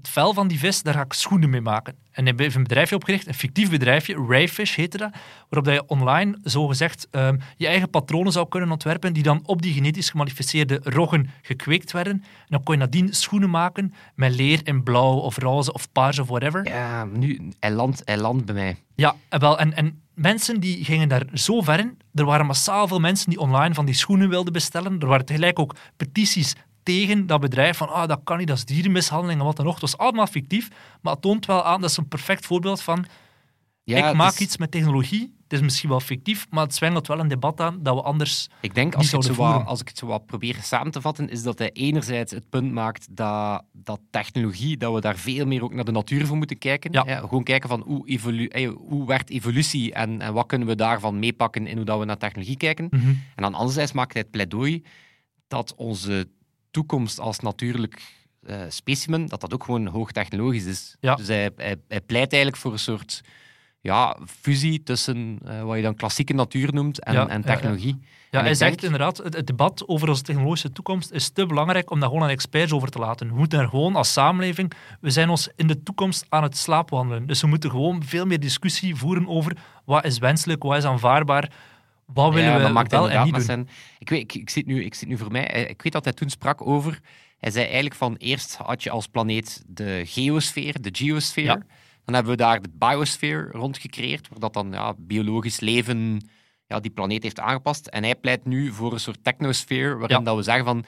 het 0.00 0.08
vel 0.08 0.34
van 0.34 0.48
die 0.48 0.58
vis, 0.58 0.82
daar 0.82 0.94
ga 0.94 1.00
ik 1.00 1.12
schoenen 1.12 1.50
mee 1.50 1.60
maken. 1.60 1.94
En 2.10 2.24
hij 2.24 2.34
heeft 2.36 2.54
een 2.54 2.62
bedrijfje 2.62 2.94
opgericht, 2.94 3.26
een 3.26 3.34
fictief 3.34 3.70
bedrijfje, 3.70 4.26
Rayfish 4.28 4.76
heette 4.76 4.98
dat, 4.98 5.10
waarop 5.48 5.64
dat 5.64 5.74
je 5.74 5.86
online 5.86 6.38
zogezegd 6.42 7.08
ehm 7.10 7.38
je 7.56 7.66
eigen 7.66 7.90
patronen 7.90 8.32
zou 8.32 8.48
kunnen 8.48 8.70
ontwerpen 8.70 9.12
die 9.12 9.22
dan 9.22 9.40
op 9.44 9.62
die 9.62 9.72
genetisch 9.72 10.10
gemodificeerde 10.10 10.80
roggen 10.82 11.30
gekweekt 11.42 11.92
werden. 11.92 12.12
En 12.12 12.46
dan 12.48 12.62
kon 12.62 12.74
je 12.74 12.80
nadien 12.80 13.14
schoenen 13.14 13.50
maken 13.50 13.94
met 14.14 14.34
leer 14.34 14.60
in 14.64 14.82
blauw 14.82 15.18
of 15.18 15.38
roze 15.38 15.72
of 15.72 15.92
paars 15.92 16.18
of 16.18 16.28
whatever. 16.28 16.68
Ja, 16.68 17.04
nu, 17.04 17.52
hij 17.60 17.70
landt, 17.70 18.02
hij 18.04 18.18
landt 18.18 18.44
bij 18.44 18.54
mij. 18.54 18.76
Ja, 18.94 19.14
en, 19.28 19.40
wel, 19.40 19.58
en, 19.58 19.74
en 19.74 20.02
mensen 20.14 20.60
die 20.60 20.84
gingen 20.84 21.08
daar 21.08 21.26
zo 21.34 21.60
ver 21.60 21.78
in. 21.78 21.98
Er 22.14 22.24
waren 22.24 22.46
massaal 22.46 22.88
veel 22.88 23.00
mensen 23.00 23.30
die 23.30 23.38
online 23.38 23.74
van 23.74 23.84
die 23.84 23.94
schoenen 23.94 24.28
wilden 24.28 24.52
bestellen. 24.52 25.00
Er 25.00 25.06
waren 25.06 25.26
tegelijk 25.26 25.58
ook 25.58 25.74
petities 25.96 26.54
tegen 26.90 27.26
dat 27.26 27.40
bedrijf 27.40 27.76
van 27.76 27.88
ah, 27.88 28.08
dat 28.08 28.20
kan 28.24 28.38
niet, 28.38 28.46
dat 28.46 28.56
is 28.56 28.64
dierenmishandeling 28.64 29.38
en 29.38 29.46
wat 29.46 29.56
dan 29.56 29.66
ook. 29.66 29.72
Het 29.72 29.80
was 29.80 29.98
allemaal 29.98 30.26
fictief, 30.26 30.68
maar 31.02 31.12
het 31.12 31.22
toont 31.22 31.46
wel 31.46 31.64
aan, 31.64 31.80
dat 31.80 31.90
is 31.90 31.96
een 31.96 32.08
perfect 32.08 32.46
voorbeeld 32.46 32.82
van 32.82 33.06
Ja, 33.84 34.08
ik 34.08 34.16
maak 34.16 34.32
is- 34.32 34.38
iets 34.40 34.56
met 34.56 34.70
technologie 34.70 35.34
Het 35.42 35.52
is 35.58 35.60
misschien 35.64 35.88
wel 35.88 36.00
fictief, 36.00 36.46
maar 36.50 36.64
het 36.64 36.74
zwengelt 36.74 37.06
wel 37.06 37.18
een 37.18 37.28
debat 37.28 37.60
aan 37.60 37.82
dat 37.82 37.94
we 37.94 38.02
anders... 38.02 38.48
Ik 38.60 38.74
denk, 38.74 38.94
als, 38.94 39.10
je 39.10 39.16
het 39.16 39.34
wat, 39.34 39.66
als 39.66 39.80
ik 39.80 39.88
het 39.88 39.98
zo 39.98 40.06
wat 40.06 40.26
probeer 40.26 40.58
samen 40.62 40.92
te 40.92 41.00
vatten, 41.00 41.28
is 41.28 41.42
dat 41.42 41.58
hij 41.58 41.72
enerzijds 41.72 42.32
het 42.32 42.48
punt 42.48 42.72
maakt 42.72 43.06
dat, 43.16 43.62
dat 43.72 44.00
technologie, 44.10 44.76
dat 44.76 44.94
we 44.94 45.00
daar 45.00 45.16
veel 45.16 45.46
meer 45.46 45.62
ook 45.62 45.74
naar 45.74 45.84
de 45.84 45.92
natuur 45.92 46.26
voor 46.26 46.36
moeten 46.36 46.58
kijken. 46.58 46.92
Ja. 46.92 47.18
Gewoon 47.18 47.42
kijken 47.42 47.68
van 47.68 47.82
hoe, 47.86 48.08
evolu 48.08 48.46
eh, 48.46 48.70
hoe 48.88 49.06
werkt 49.06 49.30
evolutie 49.30 49.92
en, 49.92 50.20
en 50.20 50.32
wat 50.32 50.46
kunnen 50.46 50.68
we 50.68 50.74
daarvan 50.74 51.18
meepakken 51.18 51.66
in 51.66 51.76
hoe 51.76 51.84
dat 51.84 51.98
we 51.98 52.04
naar 52.04 52.16
technologie 52.18 52.56
kijken. 52.56 52.86
Mhm. 52.90 53.08
En 53.08 53.42
dan 53.42 53.54
anderzijds 53.54 53.92
maakt 53.92 54.12
hij 54.12 54.22
het 54.22 54.30
pleidooi 54.30 54.82
dat 55.48 55.74
onze 55.74 56.28
toekomst 56.70 57.20
als 57.20 57.40
natuurlijk 57.40 58.02
eh, 58.46 58.60
specimen, 58.68 59.26
dat 59.26 59.40
dat 59.40 59.54
ook 59.54 59.64
gewoon 59.64 59.86
hoogtechnologisch 59.86 60.64
is. 60.64 60.96
Ja. 61.00 61.14
Dus 61.14 61.26
hij, 61.26 61.50
hij, 61.56 61.76
hij 61.88 62.00
pleit 62.00 62.32
eigenlijk 62.32 62.62
voor 62.62 62.72
een 62.72 62.78
soort 62.78 63.20
ja, 63.80 64.16
fusie 64.26 64.82
tussen 64.82 65.38
eh, 65.44 65.62
wat 65.62 65.76
je 65.76 65.82
dan 65.82 65.94
klassieke 65.94 66.32
natuur 66.34 66.74
noemt 66.74 67.04
en, 67.04 67.12
Ja, 67.12 67.28
en 67.28 67.40
ja. 67.40 67.46
technologie. 67.46 67.98
Ja, 68.30 68.38
En 68.38 68.44
hij 68.44 68.54
zegt 68.54 68.70
denk- 68.70 68.82
inderdaad, 68.82 69.16
het, 69.16 69.34
het 69.36 69.46
debat 69.46 69.88
over 69.88 70.08
onze 70.08 70.22
technologische 70.22 70.72
toekomst 70.72 71.10
is 71.12 71.28
te 71.30 71.46
belangrijk 71.46 71.90
om 71.90 72.00
daar 72.00 72.08
gewoon 72.08 72.24
aan 72.24 72.30
experts 72.30 72.72
over 72.72 72.88
te 72.88 72.98
laten. 72.98 73.28
We 73.28 73.34
moeten 73.34 73.58
er 73.58 73.68
gewoon 73.68 73.96
als 73.96 74.12
samenleving, 74.12 74.72
we 75.00 75.10
zijn 75.10 75.28
ons 75.28 75.48
in 75.56 75.66
de 75.66 75.82
toekomst 75.82 76.26
aan 76.28 76.42
het 76.42 76.56
slaapwandelen. 76.56 77.26
Dus 77.26 77.40
we 77.40 77.46
moeten 77.46 77.70
gewoon 77.70 78.02
veel 78.04 78.26
meer 78.26 78.40
discussie 78.40 78.94
voeren 78.96 79.28
over 79.28 79.56
wat 79.84 80.04
is 80.04 80.18
wenselijk, 80.18 80.62
wat 80.62 80.76
is 80.76 80.84
aanvaardbaar, 80.84 81.52
wat 82.14 82.34
willen 82.34 82.54
we 82.56 82.60
dat 82.62 82.72
maakt 82.72 82.90
hij 82.90 83.00
wel 83.00 83.10
en 83.10 83.24
niet 83.24 83.34
doen. 83.34 83.42
zijn... 83.42 83.68
Ik, 83.98 84.08
weet, 84.08 84.20
ik, 84.20 84.34
ik, 84.34 84.50
zit 84.50 84.66
nu, 84.66 84.84
ik 84.84 84.94
zit 84.94 85.08
nu 85.08 85.16
voor 85.16 85.32
mij... 85.32 85.46
eh, 85.50 85.68
Ik 85.70 85.82
weet 85.82 85.92
dat 85.92 86.04
hij 86.04 86.12
toen 86.12 86.30
sprak 86.30 86.66
over... 86.66 86.98
Hij 87.38 87.50
zei 87.50 87.64
eigenlijk 87.64 87.94
van 87.94 88.14
eerst 88.16 88.56
had 88.56 88.82
je 88.82 88.90
als 88.90 89.06
planeet 89.06 89.62
de 89.66 90.02
geosfeer, 90.06 90.80
de 90.80 90.90
geosfeer. 90.92 91.44
Ja. 91.44 91.62
Dan 92.04 92.14
hebben 92.14 92.32
we 92.32 92.38
daar 92.38 92.62
de 92.62 92.68
biosfeer 92.78 93.48
rond 93.52 93.78
gecreëerd, 93.78 94.28
waar 94.28 94.38
dat 94.38 94.52
dan 94.54 94.72
ja, 94.72 94.94
biologisch 94.98 95.60
leven 95.60 96.28
ja, 96.66 96.80
die 96.80 96.90
planeet 96.90 97.22
heeft 97.22 97.40
aangepast. 97.40 97.86
En 97.86 98.02
hij 98.02 98.14
pleit 98.14 98.44
nu 98.44 98.72
voor 98.72 98.92
een 98.92 99.00
soort 99.00 99.24
technosfeer, 99.24 99.98
waarin 99.98 100.18
Ja. 100.18 100.22
dat 100.24 100.36
we 100.36 100.42
zeggen 100.42 100.64
van 100.64 100.84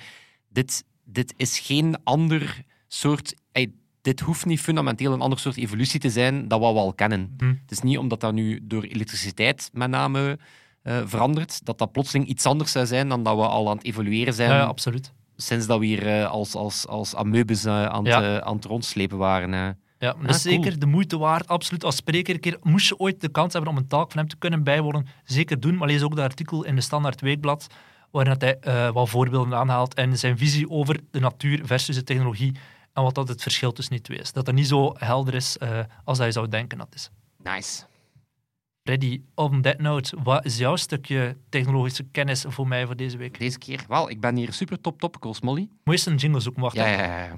dit, 0.48 0.84
dit 1.04 1.34
is 1.36 1.58
geen 1.58 1.96
ander 2.04 2.62
soort... 2.88 3.34
eh, 3.52 3.66
dit 4.02 4.20
hoeft 4.20 4.46
niet 4.46 4.60
fundamenteel 4.60 5.12
een 5.12 5.20
ander 5.20 5.38
soort 5.38 5.56
evolutie 5.56 6.00
te 6.00 6.10
zijn 6.10 6.48
dan 6.48 6.60
wat 6.60 6.72
we 6.72 6.78
al 6.78 6.94
kennen. 6.94 7.34
Hm. 7.38 7.46
Het 7.46 7.70
is 7.70 7.80
niet 7.80 7.98
omdat 7.98 8.20
dat 8.20 8.32
nu 8.32 8.60
door 8.62 8.82
elektriciteit 8.82 9.70
met 9.72 9.90
name 9.90 10.38
verandert, 10.82 11.64
dat 11.64 11.78
dat 11.78 11.92
plotseling 11.92 12.26
iets 12.26 12.46
anders 12.46 12.72
zou 12.72 12.86
zijn 12.86 13.08
dan 13.08 13.22
dat 13.22 13.36
we 13.36 13.46
al 13.46 13.70
aan 13.70 13.76
het 13.76 13.86
evolueren 13.86 14.34
zijn 14.34 14.50
Ja, 14.50 14.62
absoluut. 14.64 15.12
sinds 15.36 15.66
dat 15.66 15.78
we 15.78 15.86
hier 15.86 16.06
eh, 16.06 16.30
als, 16.30 16.54
als, 16.54 16.86
als 16.86 17.14
ameubes 17.16 17.64
eh, 17.64 17.84
aan, 17.84 18.04
het, 18.04 18.12
Ja. 18.14 18.22
eh, 18.22 18.46
aan 18.46 18.56
het 18.56 18.64
rondslepen 18.64 19.18
waren. 19.18 19.54
eh. 19.54 19.60
Ja, 19.98 20.12
dat 20.12 20.16
Ah, 20.22 20.28
is 20.28 20.42
cool. 20.42 20.54
zeker 20.54 20.78
de 20.78 20.86
moeite 20.86 21.18
waard. 21.18 21.48
Absoluut. 21.48 21.84
Als 21.84 21.96
spreker, 21.96 22.34
een 22.34 22.40
keer, 22.40 22.58
moest 22.62 22.88
je 22.88 22.98
ooit 22.98 23.20
de 23.20 23.28
kans 23.28 23.52
hebben 23.52 23.70
om 23.70 23.76
een 23.76 23.86
talk 23.88 24.10
van 24.10 24.18
hem 24.20 24.28
te 24.28 24.36
kunnen 24.36 24.62
bijwonen, 24.64 25.06
zeker 25.24 25.60
doen. 25.60 25.76
Maar 25.76 25.88
lees 25.88 26.02
ook 26.02 26.16
dat 26.16 26.24
artikel 26.24 26.64
in 26.64 26.74
de 26.74 26.80
Standaard 26.80 27.20
Weekblad, 27.20 27.66
waarin 28.10 28.32
dat 28.38 28.40
hij 28.40 28.58
eh, 28.58 28.92
wat 28.92 29.08
voorbeelden 29.08 29.54
aanhaalt 29.58 29.94
en 29.94 30.18
zijn 30.18 30.38
visie 30.38 30.70
over 30.70 31.00
de 31.10 31.20
natuur 31.20 31.60
versus 31.66 31.94
de 31.94 32.02
technologie 32.04 32.56
en 32.92 33.02
wat 33.02 33.14
dat 33.14 33.28
het 33.28 33.42
verschil 33.42 33.72
tussen 33.72 33.94
die 33.94 34.02
twee 34.02 34.18
is. 34.18 34.32
Dat 34.32 34.46
het 34.46 34.54
niet 34.56 34.66
zo 34.68 34.92
helder 34.98 35.34
is 35.34 35.58
eh, 35.58 35.78
als 36.04 36.18
dat 36.18 36.26
je 36.26 36.32
zou 36.32 36.48
denken 36.48 36.78
dat 36.78 36.94
is. 36.94 37.10
Nice. 37.42 37.82
Freddy, 38.84 39.20
on 39.34 39.62
that 39.62 39.78
note, 39.78 40.16
wat 40.22 40.44
is 40.44 40.56
jouw 40.58 40.76
stukje 40.76 41.36
technologische 41.48 42.04
kennis 42.12 42.44
voor 42.48 42.68
mij 42.68 42.86
voor 42.86 42.96
deze 42.96 43.16
week? 43.16 43.38
Deze 43.38 43.58
keer, 43.58 43.84
wel, 43.88 44.10
ik 44.10 44.20
ben 44.20 44.36
hier 44.36 44.52
super 44.52 44.80
top 44.80 45.00
topicals, 45.00 45.40
Molly. 45.40 45.60
Moet 45.60 45.68
je 45.84 45.90
eens 45.90 46.06
een 46.06 46.16
jingle 46.16 46.40
zoeken, 46.40 46.62
wacht. 46.62 46.76
Ja, 46.76 46.86
ja, 46.86 47.24
ja. 47.24 47.34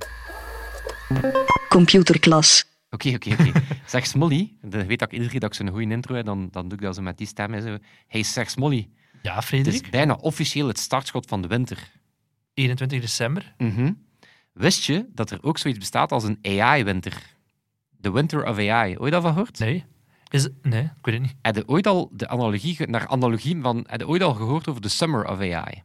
Computerklas. 1.68 2.64
Oké, 2.90 3.08
oké, 3.14 3.30
oké. 3.32 3.52
Zeg 3.86 4.06
Smolly, 4.06 4.56
dan 4.62 4.86
weet 4.86 4.98
dat 4.98 5.08
ik 5.08 5.12
iedere 5.12 5.30
keer 5.30 5.40
dat 5.40 5.48
ik 5.50 5.56
zo'n 5.56 5.68
goede 5.68 5.92
intro 5.92 6.14
heb, 6.14 6.24
dan, 6.24 6.48
dan 6.50 6.68
doe 6.68 6.78
ik 6.78 6.84
dat 6.84 6.94
zo 6.94 7.02
met 7.02 7.18
die 7.18 7.26
stem. 7.26 7.52
hè, 7.52 7.60
Zo. 7.60 7.76
Hey, 8.06 8.22
zeg 8.22 8.50
Smolly, 8.50 8.88
Ja, 9.22 9.34
het 9.34 9.42
is 9.42 9.48
Frederik, 9.48 9.90
bijna 9.90 10.14
officieel 10.14 10.66
het 10.68 10.78
startschot 10.78 11.26
van 11.26 11.42
de 11.42 11.48
winter. 11.48 11.90
21 12.54 13.00
december. 13.00 13.54
Mhm. 13.58 13.92
Wist 14.52 14.84
je 14.84 15.06
dat 15.14 15.30
er 15.30 15.38
ook 15.42 15.58
zoiets 15.58 15.80
bestaat 15.80 16.12
als 16.12 16.24
een 16.24 16.38
AI-winter? 16.42 17.22
De 17.90 18.10
Winter 18.10 18.46
of 18.48 18.58
AI. 18.58 18.98
Ooit 18.98 19.14
al 19.14 19.20
van 19.20 19.32
gehoord? 19.32 19.58
Nee. 19.58 19.84
Is, 20.34 20.48
nee, 20.62 20.82
ik 20.82 20.90
weet 21.02 21.14
het 21.14 21.22
niet. 21.22 21.34
Heb 21.42 21.54
je 21.56 21.68
ooit 21.68 21.86
al 21.86 22.10
de 22.12 22.28
analogie, 22.28 22.86
naar 22.88 23.06
analogie 23.06 23.58
van, 23.60 23.84
heb 23.88 24.00
je 24.00 24.08
ooit 24.08 24.22
al 24.22 24.34
gehoord 24.34 24.68
over 24.68 24.80
de 24.82 24.88
Summer 24.88 25.28
of 25.28 25.38
AI? 25.38 25.82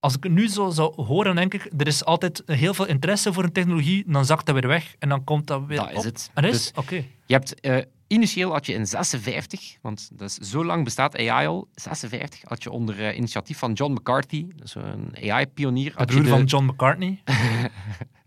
Als 0.00 0.16
ik 0.16 0.22
het 0.22 0.32
nu 0.32 0.48
zo 0.48 0.70
zou 0.70 1.02
horen, 1.02 1.34
denk 1.34 1.54
ik, 1.54 1.70
er 1.76 1.86
is 1.86 2.04
altijd 2.04 2.42
heel 2.46 2.74
veel 2.74 2.86
interesse 2.86 3.32
voor 3.32 3.44
een 3.44 3.52
technologie, 3.52 4.04
dan 4.06 4.24
zakt 4.24 4.46
dat 4.46 4.54
weer 4.54 4.66
weg 4.68 4.94
en 4.98 5.08
dan 5.08 5.24
komt 5.24 5.46
dat 5.46 5.66
weer 5.66 5.76
Dat 5.78 5.90
is 5.90 5.96
op. 5.96 6.04
het. 6.04 6.30
En 6.34 6.44
is? 6.44 6.50
Dus 6.50 6.72
Oké. 6.74 6.94
je 7.26 7.34
hebt, 7.34 7.60
eh, 7.60 7.78
initieel 8.06 8.52
had 8.52 8.66
je 8.66 8.72
in 8.72 8.86
56, 8.86 9.76
want 9.82 10.10
dat 10.18 10.28
is, 10.28 10.50
zo 10.50 10.64
lang 10.64 10.84
bestaat 10.84 11.16
AI 11.16 11.46
al, 11.46 11.68
56 11.74 12.40
had 12.48 12.62
je 12.62 12.70
onder 12.70 13.06
eh, 13.06 13.16
initiatief 13.16 13.58
van 13.58 13.72
John 13.72 13.92
McCarthy, 13.92 14.46
dus 14.56 14.74
een 14.74 15.16
AI-pionier. 15.30 15.96
De 15.96 16.04
broer 16.04 16.24
van 16.26 16.44
John 16.44 16.64
McCartney. 16.64 17.22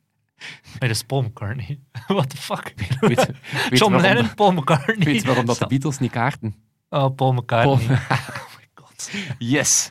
nee, 0.79 0.79
dat 0.79 0.89
is 0.89 1.03
Paul 1.03 1.21
McCartney. 1.21 1.79
What 2.07 2.29
the 2.29 2.37
fuck? 2.37 2.73
Weet, 2.99 3.25
weet 3.69 3.79
John 3.79 3.95
Lennon, 3.95 4.35
Paul 4.35 4.51
McCartney. 4.51 5.05
weet 5.05 5.23
waarom 5.25 5.45
dat 5.45 5.57
de 5.57 5.67
Beatles 5.67 5.99
niet 5.99 6.11
kaarten? 6.11 6.55
Oh, 6.89 7.15
Paul 7.15 7.33
McCartney. 7.33 7.75
Paul- 7.87 7.97
oh 8.19 8.57
my 8.57 8.67
god. 8.73 9.11
Yes, 9.37 9.89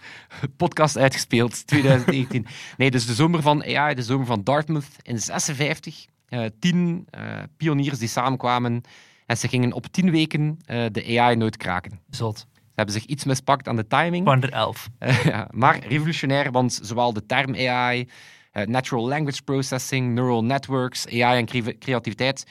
podcast 0.56 0.96
uitgespeeld, 0.98 1.66
2019. 1.66 2.46
Nee, 2.76 2.90
dus 2.90 3.06
de 3.06 3.14
zomer 3.14 3.42
van 3.42 3.64
AI, 3.76 3.94
de 3.94 4.02
zomer 4.02 4.26
van 4.26 4.42
Dartmouth 4.44 4.86
in 5.02 5.18
56. 5.18 6.06
eh, 6.28 6.44
tien 6.58 7.06
eh, 7.10 7.22
pioniers 7.56 7.98
die 7.98 8.08
samenkwamen 8.08 8.82
en 9.26 9.36
ze 9.36 9.48
gingen 9.48 9.72
op 9.72 9.86
tien 9.86 10.10
weken 10.10 10.58
eh, 10.64 10.84
de 10.92 11.20
AI 11.20 11.36
nooit 11.36 11.56
kraken. 11.56 12.00
Zot. 12.10 12.38
Ze 12.38 12.86
hebben 12.86 12.94
zich 12.94 13.04
iets 13.04 13.24
mispakt 13.24 13.68
aan 13.68 13.76
de 13.76 13.86
timing. 13.86 14.24
Waren 14.24 14.42
er 14.42 14.52
elf. 14.52 14.88
Ja, 15.24 15.48
maar 15.50 15.86
revolutionair, 15.86 16.50
want 16.50 16.78
zowel 16.82 17.12
de 17.12 17.26
term 17.26 17.54
AI, 17.54 18.08
natural 18.52 19.08
language 19.08 19.42
processing, 19.42 20.14
neural 20.14 20.44
networks, 20.44 21.06
AI 21.08 21.38
en 21.38 21.46
cre- 21.46 21.78
creativiteit, 21.78 22.44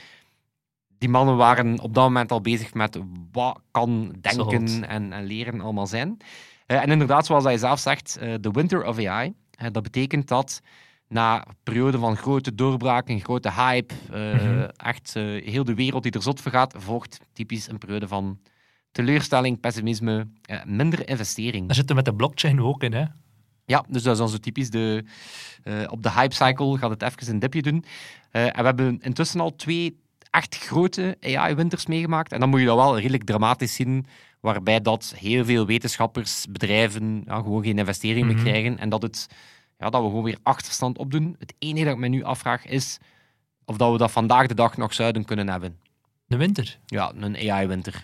die 0.98 1.10
mannen 1.10 1.36
waren 1.36 1.80
op 1.82 1.94
dat 1.94 2.04
moment 2.04 2.32
al 2.32 2.42
bezig 2.42 2.74
met 2.74 3.00
wat 3.32 3.60
kan 3.72 4.16
denken 4.22 4.90
en, 4.90 5.14
en 5.14 5.26
leren 5.26 5.62
allemaal 5.62 5.88
zijn. 5.88 6.18
Eh, 6.66 6.82
en 6.82 6.90
inderdaad, 6.92 7.26
zoals 7.26 7.44
hij 7.44 7.58
zelf 7.58 7.80
zegt, 7.80 8.18
eh, 8.18 8.34
de 8.42 8.52
winter 8.52 8.86
of 8.86 8.98
AI, 9.06 9.34
eh, 9.52 9.68
dat 9.72 9.84
betekent 9.84 10.28
dat 10.28 10.62
na 11.08 11.48
een 11.48 11.56
periode 11.64 11.98
van 11.98 12.18
grote 12.18 12.56
doorbraak, 12.56 13.10
een 13.10 13.20
grote 13.22 13.52
hype, 13.52 13.94
eh, 14.12 14.20
Mhm. 14.34 14.70
echt 14.76 15.16
eh, 15.16 15.24
heel 15.52 15.64
de 15.64 15.74
wereld 15.74 16.04
die 16.04 16.12
er 16.12 16.22
zot 16.22 16.42
voor 16.42 16.52
gaat, 16.52 16.74
volgt 16.78 17.20
typisch 17.34 17.68
een 17.70 17.78
periode 17.78 18.08
van 18.08 18.40
teleurstelling, 18.92 19.60
pessimisme, 19.60 20.28
eh, 20.42 20.64
minder 20.66 21.10
investering. 21.10 21.66
Daar 21.66 21.76
zitten 21.76 21.96
we 21.96 22.02
met 22.02 22.12
de 22.12 22.16
blockchain 22.18 22.62
ook 22.62 22.84
in, 22.84 22.94
hè. 22.94 23.06
Ja, 23.70 23.86
dus 23.88 24.04
dat 24.04 24.14
is 24.14 24.20
dan 24.20 24.30
zo 24.30 24.38
typisch 24.38 24.70
de, 24.70 25.04
eh, 25.64 25.84
op 25.88 26.04
de 26.04 26.12
hype 26.12 26.34
cycle 26.34 26.78
gaat 26.78 26.90
het 26.90 27.02
even 27.02 27.34
een 27.34 27.40
dipje 27.40 27.62
doen. 27.62 27.84
Eh, 28.32 28.46
en 28.46 28.56
we 28.58 28.64
hebben 28.64 29.00
intussen 29.02 29.40
al 29.40 29.56
twee 29.56 30.00
echt 30.30 30.56
grote 30.58 31.18
AI-winters 31.22 31.86
meegemaakt. 31.86 32.32
En 32.32 32.40
dan 32.40 32.50
moet 32.50 32.60
je 32.60 32.66
dat 32.66 32.76
wel 32.76 32.96
redelijk 33.00 33.24
dramatisch 33.24 33.76
zien, 33.76 34.06
waarbij 34.40 34.82
dat 34.82 35.14
heel 35.18 35.46
veel 35.46 35.66
wetenschappers, 35.66 36.46
bedrijven 36.50 37.22
ja, 37.26 37.36
gewoon 37.36 37.64
geen 37.64 37.78
investering 37.78 38.26
Mhm. 38.26 38.36
meer 38.36 38.44
krijgen. 38.44 38.78
En 38.78 38.90
dat, 38.90 39.02
het, 39.02 39.28
ja, 39.78 39.90
dat 39.90 40.02
we 40.02 40.08
gewoon 40.08 40.24
weer 40.24 40.38
achterstand 40.44 40.98
opdoen. 40.98 41.36
Het 41.40 41.54
enige 41.60 41.86
dat 41.86 41.94
ik 41.94 42.00
me 42.00 42.08
nu 42.08 42.24
afvraag 42.24 42.66
is 42.66 42.98
of 43.66 43.78
dat 43.78 43.92
we 43.92 43.98
dat 43.98 44.12
vandaag 44.12 44.48
de 44.48 44.54
dag 44.54 44.78
nog 44.78 44.94
zouden 44.94 45.26
kunnen 45.26 45.50
hebben. 45.50 45.80
De 46.26 46.38
winter. 46.38 46.80
Ja, 46.86 47.12
een 47.16 47.36
AI-winter. 47.52 48.04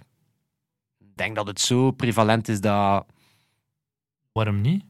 Ik 1.00 1.16
denk 1.16 1.36
dat 1.36 1.48
het 1.48 1.60
zo 1.62 1.92
prevalent 1.92 2.48
is 2.48 2.62
dat 2.62 3.06
Waarom 4.32 4.62
niet? 4.62 4.84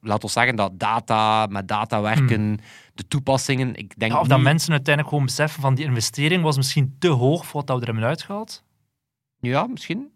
Laat 0.00 0.22
ons 0.22 0.32
zeggen 0.32 0.56
dat 0.56 0.78
data, 0.78 1.46
met 1.46 1.68
data 1.68 2.00
werken, 2.00 2.58
de 2.94 3.08
toepassingen, 3.08 3.74
ik 3.74 3.98
denk 3.98 4.12
Ja, 4.12 4.20
of 4.20 4.26
dat 4.28 4.36
niet- 4.36 4.46
mensen 4.46 4.70
uiteindelijk 4.70 5.08
gewoon 5.08 5.24
beseffen 5.28 5.62
van 5.62 5.74
die 5.74 5.84
investering 5.84 6.42
was 6.42 6.56
misschien 6.56 6.96
te 6.98 7.08
hoog 7.08 7.46
voor 7.46 7.54
wat 7.60 7.66
dat 7.66 7.76
we 7.78 7.82
er 7.86 7.90
hebben 7.92 8.08
uitgehaald. 8.08 8.62
Ja, 9.40 9.66
misschien. 9.66 10.12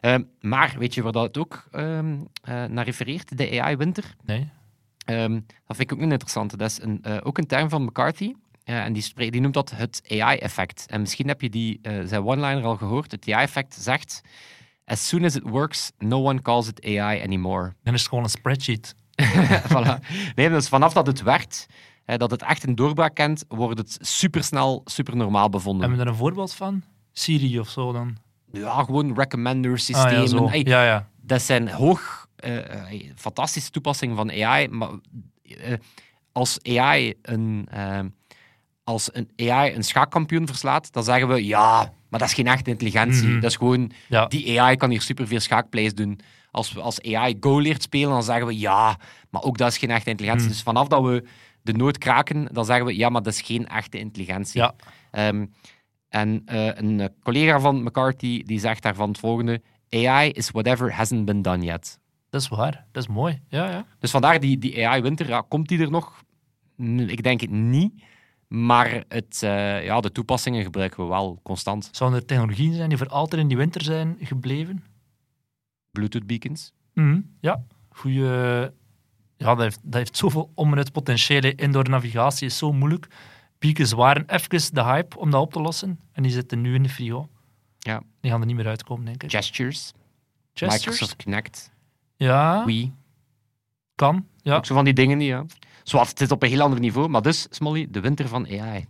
Ehm, 0.00 0.22
maar 0.40 0.74
weet 0.78 0.94
je 0.94 1.02
waar 1.02 1.12
dat 1.12 1.22
het 1.26 1.38
ook 1.38 1.68
ehm, 1.72 2.16
eh, 2.42 2.64
naar 2.64 2.84
refereert, 2.84 3.38
de 3.38 3.60
AI-winter? 3.62 4.14
Nee. 4.24 4.48
Ehm, 5.04 5.32
dat 5.66 5.76
vind 5.76 5.80
ik 5.90 5.92
ook 5.92 6.02
een 6.02 6.10
interessante. 6.10 6.56
Dat 6.56 6.70
is 6.70 6.82
een, 6.82 6.98
eh, 7.02 7.16
ook 7.22 7.38
een 7.38 7.46
term 7.46 7.68
van 7.68 7.82
McCarthy. 7.84 8.34
Eh, 8.64 8.84
en 8.84 8.92
die, 8.92 9.02
spreekt- 9.02 9.32
die 9.32 9.40
noemt 9.40 9.54
dat 9.54 9.70
het 9.70 10.02
AI-effect. 10.08 10.86
En 10.86 11.00
misschien 11.00 11.28
heb 11.28 11.40
je 11.40 11.50
die, 11.50 11.80
zijn 12.04 12.24
one-liner 12.24 12.64
al 12.64 12.76
gehoord. 12.76 13.10
Het 13.10 13.28
AI-effect 13.28 13.74
zegt... 13.74 14.20
As 14.84 15.08
soon 15.08 15.24
as 15.24 15.36
it 15.36 15.42
works, 15.50 15.92
no 15.98 16.18
one 16.22 16.42
calls 16.42 16.68
it 16.68 16.84
AI 16.84 17.20
anymore. 17.22 17.74
Dan 17.82 17.94
is 17.94 18.00
het 18.00 18.08
gewoon 18.08 18.24
een 18.24 18.30
spreadsheet. 18.30 18.94
voilà. 19.72 19.98
Nee, 20.34 20.48
dus 20.48 20.68
vanaf 20.68 20.92
dat 20.92 21.06
het 21.06 21.22
werkt, 21.22 21.66
dat 22.04 22.30
het 22.30 22.42
echt 22.42 22.66
een 22.66 22.74
doorbraak 22.74 23.14
kent, 23.14 23.44
wordt 23.48 23.78
het 23.78 23.98
supersnel, 24.00 24.80
supernormaal 24.84 25.48
bevonden. 25.48 25.80
Hebben 25.80 25.98
we 25.98 26.04
er 26.04 26.10
een 26.10 26.18
voorbeeld 26.18 26.54
van? 26.54 26.82
Siri 27.12 27.58
of 27.60 27.68
zo 27.68 27.92
dan? 27.92 28.16
Ja, 28.52 28.82
gewoon 28.84 29.14
recommender 29.14 29.72
Ah, 29.72 29.78
systemen. 29.78 30.20
ja, 30.20 30.26
zo. 30.26 30.48
Hey, 30.48 30.60
ja, 30.64 30.84
ja. 30.84 31.08
Dat 31.20 31.42
zijn 31.42 31.68
hoog 31.68 32.26
eh, 32.36 32.58
fantastische 33.16 33.70
toepassingen 33.70 34.16
van 34.16 34.30
AI, 34.30 34.68
maar 34.68 34.90
eh, 35.42 35.72
als 36.32 36.58
AI 36.62 37.14
een, 37.22 37.66
eh, 37.70 38.00
als 38.84 39.08
een 39.12 39.30
AI 39.36 39.74
een 39.74 39.82
schaakkampioen 39.84 40.46
verslaat, 40.46 40.92
dan 40.92 41.04
zeggen 41.04 41.28
we 41.28 41.44
ja, 41.44 41.92
maar 42.08 42.20
dat 42.20 42.28
is 42.28 42.34
geen 42.34 42.46
echte 42.46 42.70
intelligentie. 42.70 43.28
Mhm. 43.28 43.40
Dat 43.40 43.50
is 43.50 43.56
gewoon, 43.56 43.90
Ja. 44.08 44.26
die 44.26 44.60
AI 44.60 44.76
kan 44.76 44.90
hier 44.90 45.00
superveel 45.02 45.40
schaakplays 45.40 45.94
doen. 45.94 46.20
Als 46.50 46.72
we 46.72 46.80
als 46.80 47.02
AI 47.02 47.36
Go 47.40 47.58
leert 47.58 47.82
spelen, 47.82 48.08
dan 48.10 48.22
zeggen 48.22 48.46
we 48.46 48.58
ja, 48.58 48.98
maar 49.30 49.42
ook 49.42 49.58
dat 49.58 49.68
is 49.68 49.78
geen 49.78 49.90
echte 49.90 50.10
intelligentie. 50.10 50.46
Mhm. 50.46 50.54
Dus 50.54 50.62
vanaf 50.64 50.88
dat 50.88 51.02
we 51.02 51.24
de 51.62 51.72
noot 51.72 51.98
kraken, 51.98 52.48
dan 52.52 52.64
zeggen 52.64 52.86
we 52.86 52.96
ja, 52.96 53.08
maar 53.08 53.22
dat 53.22 53.32
is 53.32 53.40
geen 53.40 53.66
echte 53.66 53.98
intelligentie. 53.98 54.60
Ja. 54.60 54.74
Ehm, 55.10 55.46
en 56.08 56.42
eh, 56.46 56.66
een 56.66 57.10
collega 57.22 57.60
van 57.60 57.82
McCarthy 57.82 58.42
die 58.42 58.58
zegt 58.58 58.82
daarvan 58.82 59.08
het 59.08 59.18
volgende: 59.18 59.62
AI 59.90 60.30
is 60.30 60.50
whatever 60.50 60.94
hasn't 60.94 61.24
been 61.24 61.42
done 61.42 61.64
yet. 61.64 61.98
Dat 62.30 62.40
is 62.40 62.48
waar. 62.48 62.84
Dat 62.92 63.02
is 63.02 63.08
mooi. 63.08 63.40
Ja, 63.48 63.70
ja. 63.70 63.86
Dus 63.98 64.10
vandaar 64.10 64.40
die, 64.40 64.58
die 64.58 64.88
AI-winter. 64.88 65.28
Ja, 65.28 65.44
komt 65.48 65.68
die 65.68 65.78
er 65.80 65.90
nog? 65.90 66.22
Ik 67.06 67.22
denk 67.22 67.40
het 67.40 67.50
niet. 67.50 68.02
Maar 68.54 69.04
het, 69.08 69.42
eh, 69.42 69.84
ja, 69.84 70.00
de 70.00 70.12
toepassingen 70.12 70.62
gebruiken 70.62 71.02
we 71.02 71.08
wel 71.08 71.40
constant. 71.42 71.88
Zouden 71.92 72.20
er 72.20 72.26
technologieën 72.26 72.74
zijn 72.74 72.88
die 72.88 72.98
voor 72.98 73.08
altijd 73.08 73.42
in 73.42 73.48
die 73.48 73.56
winter 73.56 73.82
zijn 73.82 74.16
gebleven? 74.20 74.84
Bluetooth 75.90 76.26
beacons. 76.26 76.72
Mhm. 76.92 77.20
Ja, 77.40 77.64
goeie. 77.88 78.22
Ja, 79.36 79.54
dat 79.54 79.58
heeft, 79.58 79.80
dat 79.82 79.94
heeft 79.94 80.16
zoveel 80.16 80.50
onbenut 80.54 80.92
potentieel. 80.92 81.52
Indoor 81.56 81.88
navigatie 81.88 82.46
is 82.46 82.58
zo 82.58 82.72
moeilijk. 82.72 83.06
Beacons 83.58 83.92
waren 83.92 84.28
even 84.28 84.74
de 84.74 84.82
hype 84.82 85.18
om 85.18 85.30
dat 85.30 85.40
op 85.40 85.52
te 85.52 85.60
lossen. 85.60 86.00
En 86.12 86.22
die 86.22 86.32
zitten 86.32 86.60
nu 86.60 86.74
in 86.74 86.82
de 86.82 86.88
frigo. 86.88 87.28
Ja. 87.78 88.02
Die 88.20 88.30
gaan 88.30 88.40
er 88.40 88.46
niet 88.46 88.56
meer 88.56 88.66
uitkomen, 88.66 89.04
denk 89.04 89.22
ik. 89.22 89.30
Gestures. 89.30 89.92
Gestures? 90.52 90.74
Microsoft 90.74 91.22
Connect. 91.22 91.72
Ja, 92.16 92.64
Wii. 92.64 92.92
kan. 93.94 94.26
Ja. 94.42 94.56
Ook 94.56 94.66
zo 94.66 94.74
van 94.74 94.84
die 94.84 94.94
dingen. 94.94 95.20
Ja. 95.20 95.44
Zoals 95.84 96.08
het 96.08 96.20
is 96.20 96.28
op 96.30 96.42
een 96.42 96.48
heel 96.48 96.60
ander 96.60 96.80
niveau. 96.80 97.08
Maar 97.08 97.22
dus, 97.22 97.46
Smolly, 97.50 97.86
de 97.90 98.00
winter 98.00 98.28
van 98.28 98.46
AI. 98.60 98.86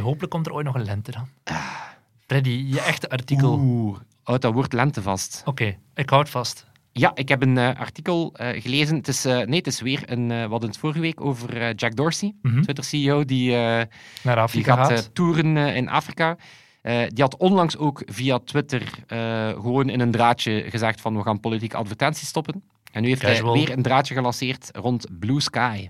hopelijk 0.00 0.30
komt 0.32 0.46
er 0.46 0.52
ooit 0.52 0.66
nog 0.66 0.74
een 0.74 0.84
lente 0.84 1.10
dan. 1.10 1.28
Freddy, 2.26 2.64
je 2.68 2.80
echte 2.80 3.08
artikel. 3.10 3.52
Oké, 3.52 3.62
Oeh, 3.62 3.98
houdt 4.22 4.42
dat 4.42 4.52
woord 4.52 4.72
lente 4.72 5.02
vast. 5.02 5.42
ik 5.94 6.10
houd 6.10 6.28
vast. 6.28 6.66
Ja, 6.92 7.10
ik 7.14 7.28
heb 7.28 7.42
een 7.42 7.58
eh, 7.58 7.80
artikel 7.80 8.32
eh, 8.34 8.62
gelezen. 8.62 8.96
Het 8.96 9.08
is, 9.08 9.24
eh, 9.24 9.36
nee, 9.46 9.58
het 9.58 9.66
is 9.66 9.80
weer 9.80 10.02
een, 10.10 10.28
we 10.28 10.34
hadden 10.34 10.68
het 10.68 10.78
vorige 10.78 11.00
week 11.00 11.20
over 11.20 11.74
Jack 11.74 11.96
Dorsey, 11.96 12.34
Mhm. 12.42 12.62
Twitter-CEO, 12.62 13.24
die, 13.24 13.50
Naar 13.50 13.88
die 14.22 14.30
Afrika 14.34 14.74
gaat 14.76 14.90
eh, 14.90 14.96
gaat. 14.96 15.14
toeren 15.14 15.56
in 15.56 15.88
Afrika. 15.88 16.36
Die 16.82 17.22
had 17.22 17.36
onlangs 17.36 17.76
ook 17.76 18.02
via 18.04 18.38
Twitter 18.38 18.82
gewoon 19.60 19.88
in 19.88 20.00
een 20.00 20.10
draadje 20.10 20.64
gezegd 20.70 21.00
van 21.00 21.16
we 21.16 21.22
gaan 21.22 21.40
politieke 21.40 21.76
advertenties 21.76 22.28
stoppen. 22.28 22.62
En 22.92 23.02
nu 23.02 23.08
heeft 23.08 23.20
Casual. 23.20 23.52
hij 23.54 23.64
weer 23.64 23.76
een 23.76 23.82
draadje 23.82 24.14
gelanceerd 24.14 24.70
rond 24.72 25.06
Blue 25.18 25.40
Sky. 25.40 25.88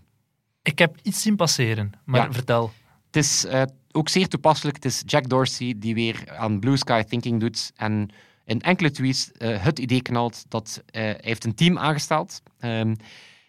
Ik 0.67 0.79
heb 0.79 0.97
iets 1.03 1.23
zien 1.23 1.37
passeren, 1.37 1.93
maar 2.05 2.27
Ja. 2.27 2.33
vertel. 2.33 2.73
Het 3.07 3.17
is 3.17 3.45
eh, 3.45 3.63
ook 3.93 4.09
zeer 4.09 4.29
toepasselijk. 4.29 4.77
Het 4.77 4.85
is 4.85 5.03
Jack 5.07 5.29
Dorsey 5.29 5.75
die 5.77 5.95
weer 5.95 6.37
aan 6.37 6.61
Blue 6.61 6.77
Sky 6.77 7.03
Thinking 7.03 7.41
doet. 7.41 7.73
En 7.77 8.11
in 8.45 8.61
enkele 8.61 8.91
tweets 8.91 9.33
eh, 9.33 9.63
het 9.63 9.79
idee 9.79 10.03
knalt 10.03 10.45
dat 10.49 10.83
eh, 10.87 11.03
hij 11.03 11.19
heeft 11.21 11.45
een 11.45 11.55
team 11.55 11.79
aangesteld 11.79 12.43
ehm, 12.59 12.95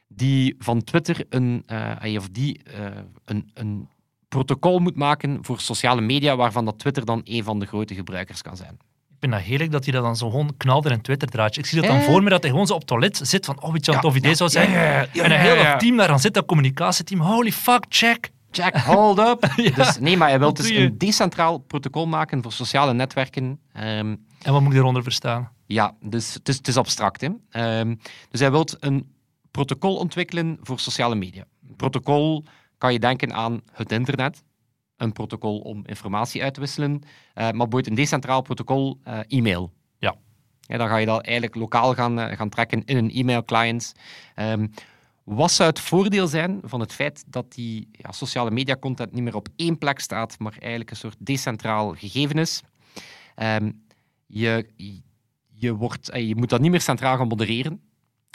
die 0.08 0.56
van 0.60 0.84
Twitter 0.84 1.26
een, 1.30 1.64
of 2.18 2.30
die, 2.30 2.62
een, 3.26 3.52
een 3.54 3.90
protocol 4.28 4.80
moet 4.80 4.96
maken 4.96 5.38
voor 5.42 5.60
sociale 5.60 6.02
media 6.02 6.36
waarvan 6.36 6.66
dat 6.66 6.80
Twitter 6.80 7.06
dan 7.06 7.22
een 7.24 7.44
van 7.44 7.60
de 7.60 7.66
grote 7.66 7.96
gebruikers 7.96 8.42
kan 8.42 8.58
zijn. 8.58 8.78
Ik 9.20 9.24
vind 9.24 9.32
dat 9.36 9.42
heerlijk 9.42 9.72
dat 9.72 9.84
hij 9.84 9.94
dat 9.94 10.04
dan 10.04 10.16
zo 10.16 10.30
gewoon 10.30 10.54
knalt 10.58 10.86
in 10.86 10.92
een 10.92 11.02
Twitter-draadje. 11.02 11.62
Ik 11.62 11.68
zie 11.68 11.80
dat 11.82 11.90
dan 11.90 12.00
Eh. 12.00 12.06
voor 12.06 12.24
me, 12.24 12.30
dat 12.30 12.42
hij 12.42 12.52
gewoon 12.52 12.68
zo 12.68 12.74
op 12.74 12.80
het 12.80 12.88
toilet 12.88 13.20
zit 13.24 13.46
van, 13.46 13.62
oh, 13.62 13.72
weet 13.72 13.86
je 13.86 13.92
wat 13.92 14.04
een 14.04 14.10
tof 14.10 14.18
idee 14.20 14.36
zou 14.36 14.50
zijn? 14.50 14.74
en 14.74 15.32
een 15.32 15.40
heel 15.40 15.64
dat 15.64 15.80
team 15.80 15.98
daar 15.98 16.10
aan 16.10 16.20
zit, 16.20 16.34
dat 16.34 16.46
communicatieteam. 16.46 17.22
Holy 17.22 17.52
fuck, 17.52 17.86
check. 17.90 18.30
Jack, 18.52 18.78
hold 18.78 19.20
up! 19.20 19.52
Ja, 19.56 19.70
dus, 19.72 20.00
nee, 20.00 20.18
maar 20.18 20.30
hij 20.30 20.40
wil 20.40 20.54
dus 20.54 20.70
een 20.70 20.98
decentraal 20.98 21.58
protocol 21.58 22.06
maken 22.08 22.42
voor 22.44 22.52
sociale 22.52 22.94
netwerken. 22.94 23.60
Ehm, 23.74 24.16
En 24.42 24.52
wat 24.54 24.62
moet 24.62 24.72
ik 24.74 24.78
eronder 24.80 25.04
verstaan? 25.04 25.52
Ja, 25.66 25.94
dus 26.02 26.34
het 26.34 26.50
is, 26.50 26.58
het 26.58 26.68
is 26.68 26.78
abstract. 26.78 27.22
Hè? 27.22 27.30
Ehm, 27.50 27.96
dus 28.30 28.40
hij 28.40 28.52
wil 28.52 28.68
een 28.80 29.12
protocol 29.52 29.96
ontwikkelen 29.98 30.58
voor 30.62 30.80
sociale 30.80 31.16
media. 31.16 31.44
Een 31.70 31.76
protocol 31.76 32.44
kan 32.78 32.94
je 32.94 33.00
denken 33.00 33.34
aan 33.34 33.62
het 33.74 33.92
internet. 33.92 34.44
Een 34.98 35.12
protocol 35.12 35.60
om 35.60 35.84
informatie 35.86 36.44
uit 36.44 36.54
te 36.54 36.60
wisselen. 36.60 37.02
eh, 37.34 37.44
maar 37.44 37.52
bijvoorbeeld 37.52 37.88
een 37.88 37.96
decentraal 37.96 38.42
protocol, 38.42 39.00
eh, 39.04 39.20
e-mail. 39.28 39.74
Ja. 39.98 40.16
dan 40.78 40.88
ga 40.88 40.98
je 40.98 41.06
dat 41.06 41.22
eigenlijk 41.26 41.56
lokaal 41.56 41.94
gaan, 41.94 42.20
eh, 42.20 42.38
gaan 42.38 42.50
trekken 42.50 42.86
in 42.86 42.98
een 42.98 43.12
e-mail-client. 43.12 43.94
Ehm, 44.36 44.68
wat 45.24 45.52
zou 45.52 45.70
het 45.70 45.80
voordeel 45.80 46.28
zijn 46.28 46.60
van 46.64 46.80
het 46.80 46.94
feit 46.94 47.24
dat 47.28 47.54
die 47.54 47.90
ja, 47.92 48.12
sociale 48.12 48.52
media 48.52 48.76
content 48.76 49.12
niet 49.12 49.24
meer 49.24 49.36
op 49.36 49.48
één 49.56 49.78
plek 49.78 50.00
staat, 50.00 50.40
maar 50.40 50.56
eigenlijk 50.60 50.90
een 50.92 50.96
soort 50.98 51.16
decentraal 51.20 51.94
gegeven 51.94 52.38
is? 52.38 52.62
Ehm, 53.36 53.72
je, 54.26 54.70
je, 55.54 55.74
wordt, 55.76 56.10
je 56.14 56.36
moet 56.36 56.50
dat 56.50 56.60
niet 56.62 56.72
meer 56.72 56.82
centraal 56.82 57.18
gaan 57.18 57.28
modereren. 57.28 57.82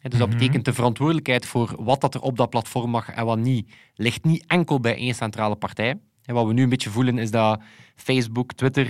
Dus 0.09 0.19
dat 0.19 0.29
Mhm. 0.29 0.39
betekent 0.39 0.65
de 0.65 0.73
verantwoordelijkheid 0.73 1.47
voor 1.47 1.75
wat 1.85 2.01
dat 2.01 2.15
er 2.15 2.21
op 2.21 2.37
dat 2.37 2.51
platform 2.51 2.91
mag 2.91 3.09
en 3.11 3.25
wat 3.25 3.39
niet, 3.39 3.73
ligt 3.95 4.25
niet 4.25 4.45
enkel 4.47 4.81
bij 4.81 4.97
één 4.97 5.15
centrale 5.15 5.57
partij. 5.57 6.01
En 6.25 6.35
wat 6.35 6.47
we 6.47 6.53
nu 6.53 6.63
een 6.63 6.69
beetje 6.69 6.91
voelen 6.91 7.19
is 7.19 7.31
dat 7.31 7.61
Facebook, 7.95 8.53
Twitter, 8.53 8.85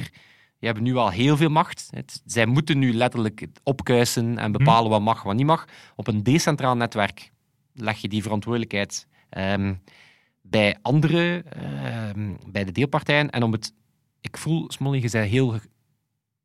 die 0.59 0.71
hebben 0.71 0.83
nu 0.83 0.97
al 0.97 1.11
heel 1.11 1.37
veel 1.37 1.49
macht. 1.51 1.89
Het- 1.91 2.23
zij 2.25 2.47
moeten 2.47 2.79
nu 2.79 2.93
letterlijk 2.95 3.47
opkuisen 3.63 4.39
en 4.39 4.53
bepalen 4.53 4.91
wat 4.91 5.01
mag, 5.01 5.23
wat 5.23 5.35
niet 5.35 5.47
mag. 5.47 5.65
Op 5.97 6.07
een 6.07 6.23
decentraal 6.23 6.77
netwerk 6.77 7.31
leg 7.75 7.97
je 7.99 8.09
die 8.09 8.23
verantwoordelijkheid 8.23 9.07
ehm, 9.29 9.75
bij 10.43 10.77
andere, 10.83 11.43
ehm, 11.43 12.31
bij 12.47 12.65
de 12.65 12.73
deelpartijen. 12.73 13.31
En 13.31 13.43
om 13.43 13.53
het, 13.53 13.73
ik 14.21 14.37
voel, 14.37 14.71
Smolly, 14.71 15.03
je 15.03 15.11
bent 15.11 15.31
heel 15.31 15.49
ge- 15.49 15.69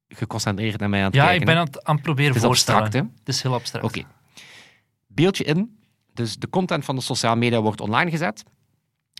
geconcentreerd 0.08 0.80
naar 0.80 0.89
mij 0.89 1.00
aan 1.00 1.06
het 1.06 1.15
Ja, 1.15 1.21
kijken. 1.23 1.39
ik 1.39 1.45
ben 1.47 1.56
aan 1.58 1.65
het, 1.65 1.84
aan 1.84 1.93
het 1.95 2.04
proberen 2.04 2.32
Het 2.32 2.41
is 2.41 2.47
voorstellen. 2.47 2.82
abstract, 2.82 3.06
hè? 3.08 3.12
Het 3.19 3.28
is 3.36 3.41
heel 3.43 3.54
abstract. 3.54 3.86
Oké. 3.86 4.04
Beeldje 5.08 5.43
in. 5.43 5.80
Dus 6.13 6.36
de 6.38 6.50
content 6.50 6.86
van 6.86 6.95
de 6.95 7.02
sociale 7.02 7.36
media 7.36 7.62
wordt 7.62 7.82
online 7.82 8.10
gezet. 8.12 8.43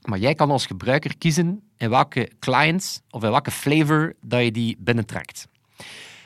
Maar 0.06 0.20
jij 0.20 0.34
kan 0.34 0.52
als 0.52 0.66
gebruiker 0.66 1.18
kiezen 1.18 1.62
in 1.78 1.90
welke 1.90 2.32
clients 2.40 3.02
of 3.10 3.24
in 3.24 3.30
welke 3.30 3.52
flavor 3.52 4.14
dat 4.22 4.44
je 4.44 4.52
die 4.52 4.76
binnentrekt. 4.80 5.48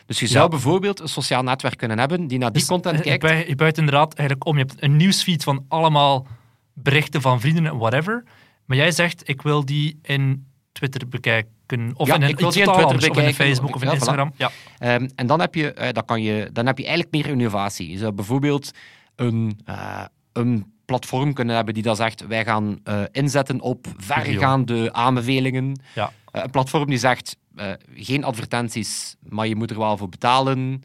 Dus 0.05 0.19
je 0.19 0.27
zou 0.27 0.43
Ja. 0.43 0.49
bijvoorbeeld 0.49 0.99
een 0.99 1.07
sociaal 1.07 1.43
netwerk 1.43 1.77
kunnen 1.77 1.99
hebben 1.99 2.27
die 2.27 2.37
naar 2.37 2.51
die 2.51 2.59
Dus, 2.59 2.69
content 2.69 2.95
eh, 3.01 3.03
kijkt. 3.03 3.29
Je, 3.43 3.49
je 3.49 3.55
buit 3.55 3.77
inderdaad 3.77 4.13
eigenlijk 4.13 4.47
om. 4.49 4.57
Je 4.57 4.65
hebt 4.67 4.83
een 4.83 4.95
nieuwsfeed 4.95 5.43
van 5.43 5.65
allemaal 5.67 6.27
berichten 6.73 7.21
van 7.21 7.39
vrienden 7.39 7.65
en 7.65 7.77
whatever. 7.77 8.23
Maar 8.65 8.77
jij 8.77 8.91
zegt, 8.91 9.29
ik 9.29 9.41
wil 9.41 9.65
die 9.65 9.99
in 10.01 10.45
Twitter 10.71 11.07
bekijken. 11.07 11.49
Of 11.93 12.07
Ja, 12.07 12.15
in 12.15 12.21
een 12.21 12.29
ik 12.29 12.39
wil 12.39 12.49
die 12.49 12.59
in 12.59 12.63
Twitter 12.65 12.85
anders, 12.85 13.03
Of 13.09 13.17
in 13.17 13.23
bekijken, 13.23 13.45
Facebook 13.45 13.75
of- 13.75 13.81
in 13.81 13.87
ja, 13.87 13.93
voilà. 13.93 13.97
Instagram. 13.97 14.33
Ja. 14.37 14.51
Ehm, 14.77 15.09
en 15.15 15.27
dan 15.27 15.39
heb, 15.39 15.55
je, 15.55 15.73
eh, 15.73 15.93
dan, 15.93 16.05
kan 16.05 16.21
je, 16.21 16.49
dan 16.53 16.65
heb 16.65 16.77
je 16.77 16.85
eigenlijk 16.85 17.13
meer 17.13 17.27
innovatie. 17.27 17.89
Je 17.91 17.97
zou 17.97 18.11
bijvoorbeeld 18.11 18.71
een, 19.15 19.59
eh, 19.65 20.05
een 20.33 20.73
platform 20.91 21.33
kunnen 21.33 21.55
hebben 21.55 21.73
die 21.73 21.83
dan 21.83 21.95
zegt: 21.95 22.27
wij 22.27 22.45
gaan 22.45 22.79
eh, 22.83 23.01
inzetten 23.11 23.61
op 23.61 23.87
verregaande 23.97 24.93
aanbevelingen. 24.93 25.81
Ja. 25.95 26.11
Eh, 26.31 26.43
een 26.43 26.49
platform 26.49 26.85
die 26.85 26.97
zegt: 26.97 27.37
eh, 27.55 27.71
geen 27.95 28.23
advertenties, 28.23 29.15
maar 29.29 29.47
je 29.47 29.55
moet 29.55 29.69
er 29.69 29.77
wel 29.77 29.97
voor 29.97 30.09
betalen. 30.09 30.83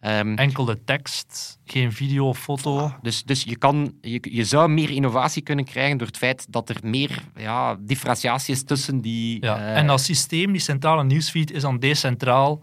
Ehm, 0.00 0.34
Enkel 0.34 0.64
de 0.64 0.84
tekst, 0.84 1.58
geen 1.64 1.92
video 1.92 2.28
of 2.28 2.38
foto. 2.38 2.94
dus 3.02 3.22
dus 3.24 3.42
je, 3.42 3.56
kan, 3.56 3.94
je, 4.00 4.18
je 4.30 4.44
zou 4.44 4.68
meer 4.68 4.90
innovatie 4.90 5.42
kunnen 5.42 5.64
krijgen 5.64 5.98
door 5.98 6.06
het 6.06 6.16
feit 6.16 6.46
dat 6.52 6.68
er 6.68 6.76
meer 6.82 7.22
ja, 7.36 7.76
differentiatie 7.80 8.54
is 8.54 8.64
tussen 8.64 9.00
die. 9.00 9.44
Ja. 9.44 9.74
en 9.74 9.86
dat 9.86 10.00
systeem, 10.00 10.52
die 10.52 10.60
centrale 10.60 11.04
nieuwsfeed, 11.04 11.50
is 11.50 11.62
dan 11.62 11.78
decentraal. 11.78 12.62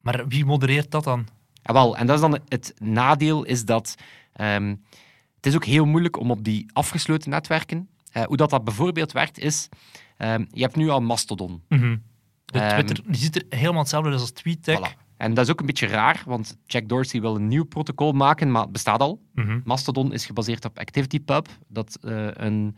Maar 0.00 0.28
wie 0.28 0.44
modereert 0.44 0.90
dat 0.90 1.04
dan? 1.04 1.26
Ja, 1.62 1.72
wel, 1.72 1.96
en 1.96 2.06
dat 2.06 2.14
is 2.14 2.20
dan 2.20 2.38
het 2.48 2.74
nadeel, 2.78 3.44
is 3.44 3.64
dat 3.64 3.94
ehm, 4.32 4.74
het 5.40 5.46
is 5.46 5.54
ook 5.54 5.64
heel 5.64 5.84
moeilijk 5.84 6.18
om 6.18 6.30
op 6.30 6.44
die 6.44 6.66
afgesloten 6.72 7.30
netwerken, 7.30 7.88
eh, 8.12 8.22
hoe 8.22 8.36
dat, 8.36 8.50
dat 8.50 8.64
bijvoorbeeld 8.64 9.12
werkt, 9.12 9.38
is, 9.38 9.68
ehm, 10.16 10.44
je 10.50 10.62
hebt 10.62 10.76
nu 10.76 10.88
al 10.88 11.00
Mastodon. 11.00 11.62
Mhm. 11.68 11.96
De 12.44 12.58
Ehm, 12.58 12.68
Twitter, 12.68 13.04
die 13.06 13.20
ziet 13.20 13.36
er 13.36 13.58
helemaal 13.58 13.80
hetzelfde 13.80 14.10
uit 14.10 14.20
als 14.20 14.30
TweetDeck. 14.30 14.78
Voilà. 14.78 15.08
En 15.16 15.34
dat 15.34 15.44
is 15.44 15.50
ook 15.50 15.60
een 15.60 15.66
beetje 15.66 15.86
raar, 15.86 16.22
want 16.26 16.56
Jack 16.66 16.88
Dorsey 16.88 17.20
wil 17.20 17.36
een 17.36 17.48
nieuw 17.48 17.64
protocol 17.64 18.12
maken, 18.12 18.50
maar 18.50 18.62
het 18.62 18.72
bestaat 18.72 19.00
al. 19.00 19.20
Mhm. 19.34 19.60
Mastodon 19.64 20.12
is 20.12 20.26
gebaseerd 20.26 20.64
op 20.64 20.78
ActivityPub, 20.78 21.48
dat 21.68 21.98
eh, 22.02 22.28
een 22.32 22.76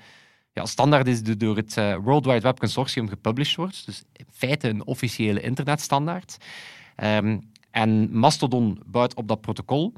ja, 0.53 0.67
standaard 0.67 1.07
is 1.07 1.23
die 1.23 1.37
door 1.37 1.57
het 1.57 1.77
eh, 1.77 1.97
World 1.97 2.25
Wide 2.25 2.41
Web 2.41 2.59
Consortium 2.59 3.09
gepublished 3.09 3.57
wordt. 3.57 3.87
Dus 3.87 4.03
in 4.13 4.27
feite 4.31 4.69
een 4.69 4.87
officiële 4.87 5.41
internetstandaard. 5.41 6.37
Ehm, 6.97 7.39
en 7.71 8.19
Mastodon 8.19 8.81
bouwt 8.87 9.15
op 9.15 9.29
dat 9.29 9.41
protocol. 9.41 9.93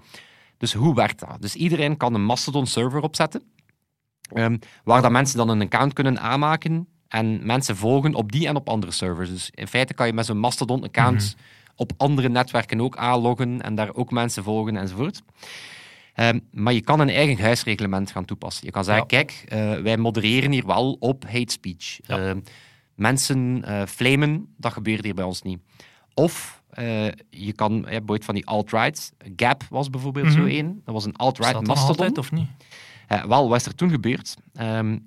Dus 0.65 0.73
hoe 0.73 0.95
werkt 0.95 1.21
dat? 1.21 1.37
Dus 1.41 1.55
iedereen 1.55 1.97
kan 1.97 2.15
een 2.15 2.25
Mastodon-server 2.25 3.01
opzetten, 3.03 3.43
ehm, 4.33 4.57
waar 4.85 5.03
dat 5.03 5.11
mensen 5.11 5.37
dan 5.37 5.49
een 5.49 5.63
account 5.63 5.93
kunnen 5.93 6.21
aanmaken 6.21 6.89
en 7.09 7.47
mensen 7.47 7.77
volgen 7.77 8.15
op 8.15 8.33
die 8.33 8.47
en 8.47 8.57
op 8.57 8.69
andere 8.69 8.93
servers. 8.93 9.31
Dus 9.31 9.51
in 9.55 9.67
feite 9.67 9.95
kan 9.95 10.07
je 10.07 10.13
met 10.13 10.27
zo'n 10.27 10.39
Mastodon-account 10.39 11.37
op 11.77 11.93
andere 11.97 12.29
netwerken 12.29 12.81
ook 12.81 12.97
aanloggen 12.97 13.63
en 13.63 13.75
daar 13.75 13.95
ook 13.95 14.11
mensen 14.11 14.43
volgen 14.43 14.77
enzovoort. 14.77 15.23
Ehm, 16.15 16.39
maar 16.51 16.73
je 16.73 16.81
kan 16.81 17.01
een 17.01 17.09
eigen 17.11 17.45
huisreglement 17.45 18.11
gaan 18.11 18.25
toepassen. 18.25 18.67
Je 18.67 18.73
kan 18.73 18.85
zeggen, 18.85 19.05
Ja. 19.09 19.23
kijk, 19.23 19.45
eh, 19.49 19.83
wij 19.83 19.97
modereren 19.97 20.53
hier 20.53 20.67
wel 20.67 20.97
op 21.01 21.25
hate 21.25 21.53
speech. 21.53 21.99
Ja. 22.07 22.19
Ehm, 22.19 22.41
mensen 22.95 23.65
eh, 23.65 23.87
flamen. 23.87 24.55
Dat 24.57 24.73
gebeurt 24.73 25.05
hier 25.05 25.15
bij 25.15 25.25
ons 25.25 25.43
niet. 25.43 25.59
Of 26.15 26.63
eh, 26.71 27.07
je 27.31 27.53
kan, 27.55 27.85
je 27.89 28.01
hebt 28.07 28.25
van 28.25 28.35
die 28.35 28.47
alt-rights. 28.47 29.11
Gap 29.37 29.63
was 29.71 29.91
bijvoorbeeld 29.91 30.33
zo 30.33 30.39
Mhm. 30.39 30.49
één. 30.49 30.81
Dat 30.85 30.95
was 30.95 31.05
een 31.05 31.17
alt-right 31.17 31.67
mastodon. 31.67 32.17
of 32.19 32.33
niet? 32.33 32.49
Wel, 33.27 33.49
wat 33.49 33.61
is 33.61 33.67
er 33.67 33.75
toen 33.75 33.91
gebeurd? 33.91 34.37
Ehm, 34.55 34.99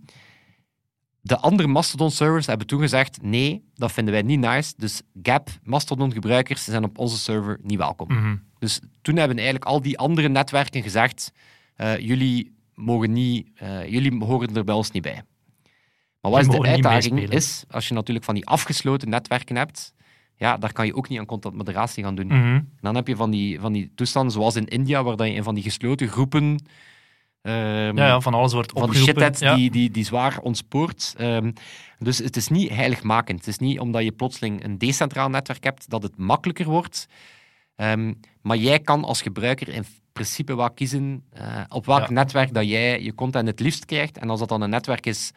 de 1.22 1.38
andere 1.38 1.67
Mastodon-servers 1.67 2.46
hebben 2.46 2.67
toen 2.67 2.80
gezegd: 2.80 3.22
nee, 3.22 3.63
dat 3.74 3.91
vinden 3.91 4.13
wij 4.13 4.22
niet 4.22 4.39
nice. 4.39 4.74
Dus 4.78 5.02
Gap, 5.22 5.50
Mastodon-gebruikers 5.63 6.63
zijn 6.63 6.84
op 6.84 6.98
onze 6.98 7.17
server 7.17 7.60
niet 7.63 7.78
welkom. 7.78 8.08
Mhm. 8.13 8.36
Dus 8.60 8.80
toen 9.02 9.15
hebben 9.15 9.36
eigenlijk 9.38 9.65
al 9.65 9.82
die 9.82 9.98
andere 9.98 10.28
netwerken 10.30 10.82
gezegd: 10.84 11.32
eh, 11.76 11.98
jullie 11.98 12.56
mogen 12.74 13.12
niet, 13.13 13.50
eh, 13.56 13.88
jullie 13.88 14.24
horen 14.26 14.56
er 14.56 14.63
bij 14.63 14.76
ons 14.76 14.91
niet 14.91 15.04
bij. 15.04 15.22
Maar 16.22 16.32
wat 16.32 16.41
is 16.41 16.48
de 16.48 16.62
uitdaging? 16.67 17.30
Is 17.30 17.63
als 17.70 17.88
je 17.88 17.93
natuurlijk 17.93 18.26
van 18.26 18.36
die 18.36 18.46
afgesloten 18.46 19.10
netwerken 19.10 19.56
hebt, 19.56 19.93
ja, 20.38 20.58
daar 20.58 20.73
kan 20.73 20.86
je 20.86 20.95
ook 20.95 21.10
niet 21.10 21.19
aan 21.19 21.26
contentmoderatie 21.26 22.04
gaan 22.04 22.15
doen. 22.15 22.28
Mhm. 22.28 22.62
Dan 22.82 22.95
heb 22.95 23.08
je 23.08 23.15
van 23.15 23.32
die, 23.32 23.60
van 23.60 23.73
die 23.73 23.91
toestanden 23.95 24.32
zoals 24.32 24.56
in 24.56 24.65
India, 24.67 25.04
waar 25.04 25.15
dat 25.15 25.28
je 25.28 25.34
in 25.34 25.43
van 25.43 25.56
die 25.56 25.63
gesloten 25.63 26.08
groepen. 26.08 26.63
ehm, 27.41 27.97
Ja, 27.97 28.08
ja, 28.08 28.21
van 28.21 28.34
alles 28.34 28.54
wordt 28.54 28.71
van 28.71 28.82
die 28.82 28.89
opgeroepen. 28.89 29.13
shitheads 29.21 29.39
ja. 29.39 29.56
die, 29.56 29.71
die, 29.71 29.91
die 29.91 30.04
zwaar 30.06 30.39
ontspoort. 30.41 31.13
Ehm, 31.17 31.52
dus 32.00 32.17
het 32.17 32.36
is 32.36 32.47
niet 32.47 32.69
heiligmakend. 32.69 33.39
Het 33.39 33.47
is 33.47 33.58
niet 33.58 33.80
omdat 33.80 34.04
je 34.04 34.12
plotseling 34.12 34.63
een 34.63 34.78
decentraal 34.78 35.30
netwerk 35.30 35.63
hebt 35.63 35.89
dat 35.89 36.04
het 36.04 36.17
makkelijker 36.17 36.65
wordt. 36.65 37.08
Ehm, 37.76 38.13
maar 38.41 38.58
jij 38.58 38.80
kan 38.80 39.04
als 39.04 39.21
gebruiker 39.21 39.69
in 39.69 39.86
principe 40.13 40.56
wel 40.56 40.71
kiezen 40.71 41.23
eh, 41.32 41.62
op 41.69 41.86
welk 41.86 42.08
Ja. 42.08 42.12
netwerk 42.12 42.54
dat 42.54 42.67
jij 42.69 43.02
je 43.02 43.15
content 43.15 43.47
het 43.47 43.60
liefst 43.60 43.86
krijgt. 43.86 44.17
En 44.17 44.30
als 44.30 44.39
dat 44.39 44.50
dan 44.50 44.62
een 44.62 44.69
netwerk 44.69 45.06
is 45.06 45.32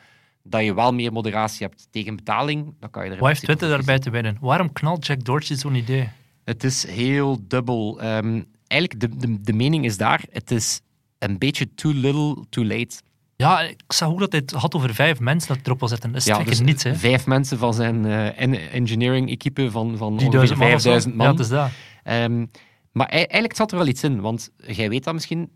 dat 0.50 0.64
je 0.64 0.74
wel 0.74 0.92
meer 0.92 1.12
moderatie 1.12 1.66
hebt 1.66 1.86
tegen 1.90 2.16
betaling, 2.16 2.74
dan 2.80 2.90
kan 2.90 3.04
je 3.04 3.10
er 3.10 3.18
Wat 3.18 3.28
heeft 3.28 3.42
Twitter 3.44 3.68
daarbij 3.68 3.98
te 3.98 4.10
winnen? 4.10 4.36
Waarom 4.40 4.72
knalt 4.72 5.06
Jack 5.06 5.24
Dorsey 5.24 5.56
zo'n 5.56 5.74
idee? 5.74 6.08
het 6.44 6.64
is 6.64 6.86
heel 6.86 7.38
dubbel. 7.48 8.00
Ehm, 8.00 8.42
eigenlijk, 8.66 9.00
de, 9.00 9.16
de, 9.16 9.40
de 9.40 9.52
mening 9.52 9.84
is 9.84 9.96
daar, 9.96 10.22
het 10.30 10.50
is 10.50 10.80
een 11.18 11.38
beetje 11.38 11.74
too 11.74 11.92
little, 11.92 12.44
too 12.48 12.64
late. 12.64 13.00
Ja, 13.36 13.60
ik 13.60 13.82
zag 13.92 14.08
ook 14.08 14.18
dat 14.18 14.32
hij 14.32 14.40
het 14.40 14.50
had 14.50 14.74
over 14.74 14.94
vijf 14.94 15.20
mensen 15.20 15.54
dat 15.56 15.66
erop 15.66 15.78
wil 15.78 15.88
zetten. 15.88 16.10
Dat 16.12 16.20
is 16.20 16.26
ja, 16.26 16.42
dus 16.42 16.60
niets, 16.60 16.82
hè. 16.82 16.94
vijf 16.94 17.26
mensen 17.26 17.58
van 17.58 17.74
zijn 17.74 18.04
eh, 18.04 18.40
en- 18.40 18.70
engineering-equipe 18.70 19.70
van, 19.70 19.96
van 19.96 20.12
ongeveer 20.12 20.30
3000 20.30 20.58
man 20.58 20.74
of 20.74 20.80
zo. 20.80 20.90
5000 20.90 21.14
man. 21.14 21.26
Ja, 21.26 21.32
het 21.32 21.40
is 21.40 21.48
dat. 21.48 21.70
Ehm, 22.02 22.46
maar 22.92 23.06
ei- 23.08 23.22
eigenlijk 23.22 23.56
zat 23.56 23.70
er 23.72 23.78
wel 23.78 23.86
iets 23.86 24.04
in, 24.04 24.20
want 24.20 24.50
jij 24.66 24.88
weet 24.88 25.04
dat 25.04 25.14
misschien, 25.14 25.50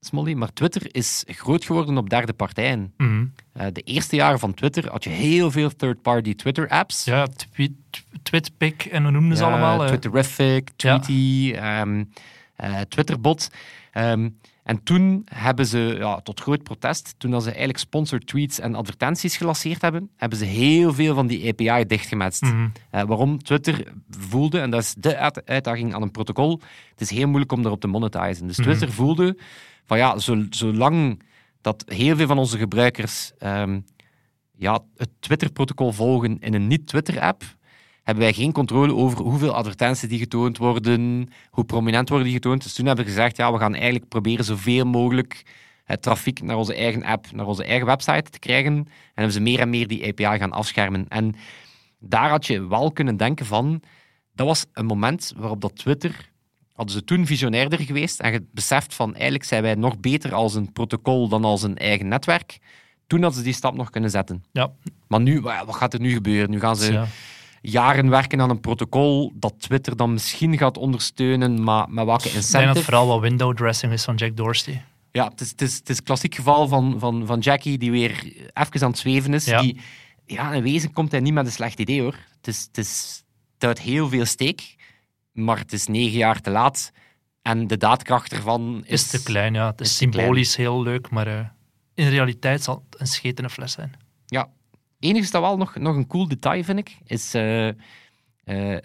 Smolly, 0.00 0.32
maar 0.34 0.52
Twitter 0.52 0.94
is 0.94 1.24
groot 1.26 1.64
geworden 1.64 1.96
op 1.98 2.10
derde 2.10 2.32
partijen. 2.32 2.92
Mhm. 2.96 3.24
Eh, 3.52 3.66
de 3.72 3.80
eerste 3.82 4.16
jaren 4.16 4.38
van 4.38 4.54
Twitter 4.54 4.90
had 4.90 5.04
je 5.04 5.10
heel 5.10 5.50
veel 5.50 5.70
third-party 5.76 6.34
Twitter-apps. 6.34 7.04
Ja, 7.04 7.26
tweet, 7.52 7.70
Twitpic 8.22 8.84
en 8.84 9.02
hoe 9.02 9.10
noemden 9.12 9.36
ze 9.36 9.42
Ja, 9.44 9.50
allemaal? 9.50 9.82
eh. 9.82 9.88
Twitterific, 9.88 10.68
Ja. 10.76 10.98
Tweety, 10.98 11.52
ehm, 11.56 12.04
eh, 12.56 12.80
Twitterbot. 12.80 13.50
Ehm, 13.92 14.28
en 14.62 14.82
toen 14.82 15.26
hebben 15.34 15.66
ze, 15.66 15.94
ja, 15.98 16.20
tot 16.20 16.40
groot 16.40 16.62
protest, 16.62 17.14
toen 17.18 17.30
dat 17.30 17.42
ze 17.42 17.48
eigenlijk 17.48 17.78
sponsored 17.78 18.26
tweets 18.26 18.60
en 18.60 18.74
advertenties 18.74 19.36
gelanceerd 19.36 19.82
hebben, 19.82 20.10
hebben 20.16 20.38
ze 20.38 20.44
heel 20.44 20.94
veel 20.94 21.14
van 21.14 21.26
die 21.26 21.48
API 21.48 21.86
dichtgemetst. 21.86 22.42
Mhm. 22.42 22.68
Waarom 22.90 23.42
Twitter 23.42 23.92
voelde, 24.10 24.60
en 24.60 24.70
dat 24.70 24.82
is 24.82 24.94
de 24.98 25.16
uit- 25.16 25.46
uitdaging 25.46 25.94
aan 25.94 26.02
een 26.02 26.10
protocol, 26.10 26.60
het 26.90 27.00
is 27.00 27.10
heel 27.10 27.26
moeilijk 27.28 27.52
om 27.52 27.64
erop 27.64 27.80
te 27.80 27.86
monetizen. 27.86 28.46
Dus 28.46 28.56
Mhm. 28.58 28.66
Twitter 28.68 28.92
voelde 28.92 29.38
van 29.88 29.98
ja, 29.98 30.18
zo- 30.18 30.46
zolang 30.50 31.22
dat 31.60 31.84
heel 31.86 32.16
veel 32.16 32.26
van 32.26 32.38
onze 32.38 32.58
gebruikers 32.58 33.32
ehm, 33.38 33.80
ja, 34.56 34.80
het 34.96 35.08
Twitter-protocol 35.20 35.92
volgen 35.92 36.38
in 36.40 36.54
een 36.54 36.66
niet-Twitter-app, 36.66 37.42
hebben 38.02 38.24
wij 38.24 38.32
geen 38.32 38.52
controle 38.52 38.94
over 38.94 39.18
hoeveel 39.24 39.54
advertenties 39.54 40.08
die 40.08 40.18
getoond 40.18 40.58
worden, 40.58 41.28
hoe 41.50 41.64
prominent 41.64 42.08
worden 42.08 42.26
die 42.26 42.36
getoond. 42.36 42.62
Dus 42.62 42.74
toen 42.74 42.86
hebben 42.86 43.04
we 43.04 43.10
gezegd, 43.10 43.36
ja, 43.36 43.52
we 43.52 43.58
gaan 43.58 43.74
eigenlijk 43.74 44.08
proberen 44.08 44.44
zoveel 44.44 44.84
mogelijk 44.84 45.42
eh, 45.84 45.96
trafiek 45.96 46.42
naar 46.42 46.56
onze 46.56 46.74
eigen 46.74 47.04
app, 47.04 47.32
naar 47.32 47.46
onze 47.46 47.64
eigen 47.64 47.86
website 47.86 48.30
te 48.30 48.38
krijgen. 48.38 48.72
En 48.76 48.86
hebben 49.14 49.32
ze 49.32 49.40
meer 49.40 49.60
en 49.60 49.70
meer 49.70 49.88
die 49.88 50.06
API 50.06 50.38
gaan 50.38 50.52
afschermen. 50.52 51.08
En 51.08 51.34
daar 51.98 52.30
had 52.30 52.46
je 52.46 52.66
wel 52.66 52.92
kunnen 52.92 53.16
denken 53.16 53.46
van, 53.46 53.82
dat 54.34 54.46
was 54.46 54.66
een 54.72 54.86
moment 54.86 55.32
waarop 55.36 55.60
dat 55.60 55.76
Twitter, 55.76 56.30
hadden 56.78 56.96
ze 56.96 57.04
toen 57.04 57.26
visionairder 57.26 57.80
geweest 57.80 58.20
en 58.20 58.32
je 58.32 58.44
beseft 58.52 58.94
van, 58.94 59.14
eigenlijk 59.14 59.44
zijn 59.44 59.62
wij 59.62 59.74
nog 59.74 59.98
beter 60.00 60.34
als 60.34 60.54
een 60.54 60.72
protocol 60.72 61.28
dan 61.28 61.44
als 61.44 61.62
een 61.62 61.76
eigen 61.76 62.08
netwerk. 62.08 62.58
Toen 63.06 63.20
hadden 63.22 63.38
ze 63.38 63.44
die 63.44 63.54
stap 63.54 63.74
nog 63.74 63.90
kunnen 63.90 64.10
zetten. 64.10 64.44
Ja. 64.52 64.70
Maar 65.08 65.20
nu, 65.20 65.40
wa- 65.40 65.64
wat 65.64 65.74
gaat 65.74 65.94
er 65.94 66.00
nu 66.00 66.12
gebeuren? 66.12 66.50
Nu 66.50 66.60
gaan 66.60 66.76
ze 66.76 66.92
Ja. 66.92 67.06
jaren 67.60 68.08
werken 68.10 68.40
aan 68.40 68.50
een 68.50 68.60
protocol 68.60 69.32
dat 69.34 69.54
Twitter 69.58 69.96
dan 69.96 70.12
misschien 70.12 70.58
gaat 70.58 70.76
ondersteunen, 70.76 71.62
maar 71.62 71.88
met 71.90 72.04
welke 72.04 72.26
Ik 72.26 72.32
denk 72.32 72.34
dat 72.34 72.42
incentive? 72.44 72.76
het 72.76 72.84
vooral 72.84 73.06
wat 73.06 73.20
window 73.20 73.56
dressing 73.56 73.92
is 73.92 74.04
van 74.04 74.14
Jack 74.14 74.36
Dorsey. 74.36 74.84
Ja, 75.12 75.28
het 75.28 75.40
is, 75.40 75.50
het, 75.50 75.62
is, 75.62 75.74
het 75.76 75.88
is 75.88 76.02
klassiek 76.02 76.34
geval 76.34 76.68
van, 76.68 76.96
van, 76.98 77.26
van 77.26 77.38
Jackie 77.38 77.78
die 77.78 77.90
weer 77.90 78.10
even 78.54 78.82
aan 78.82 78.90
het 78.90 78.98
zweven 78.98 79.34
is. 79.34 79.44
Ja. 79.44 79.60
Die, 79.60 79.80
ja, 80.26 80.52
in 80.52 80.62
wezen 80.62 80.92
komt 80.92 81.10
hij 81.10 81.20
niet 81.20 81.32
met 81.32 81.46
een 81.46 81.52
slecht 81.52 81.78
idee 81.80 82.00
hoor. 82.00 82.14
Het, 82.36 82.46
is, 82.46 82.62
het, 82.68 82.78
is, 82.78 83.22
het 83.54 83.62
houdt 83.62 83.80
heel 83.80 84.08
veel 84.08 84.24
steek, 84.24 84.76
maar 85.44 85.58
het 85.58 85.72
is 85.72 85.86
negen 85.86 86.18
jaar 86.18 86.40
te 86.40 86.50
laat. 86.50 86.92
En 87.42 87.66
de 87.66 87.76
daadkracht 87.76 88.32
ervan 88.32 88.82
is, 88.84 88.90
Is 89.02 89.08
te 89.08 89.22
klein, 89.22 89.54
ja. 89.54 89.66
Het 89.66 89.80
is, 89.80 89.96
symbolisch 89.96 90.56
heel 90.56 90.82
leuk, 90.82 91.10
maar 91.10 91.26
eh, 91.26 91.46
in 91.94 92.08
realiteit 92.08 92.62
zal 92.62 92.84
het 92.90 93.00
een 93.00 93.06
schetende 93.06 93.50
fles 93.50 93.72
zijn. 93.72 93.92
Ja. 94.26 94.48
Enigste 94.98 95.32
dat 95.32 95.42
wel 95.42 95.56
nog, 95.56 95.76
nog 95.76 95.96
een 95.96 96.06
cool 96.06 96.28
detail 96.28 96.64
vind 96.64 96.78
ik, 96.78 96.96
is 97.04 97.34
eh, 97.34 97.68
eh, 97.68 97.74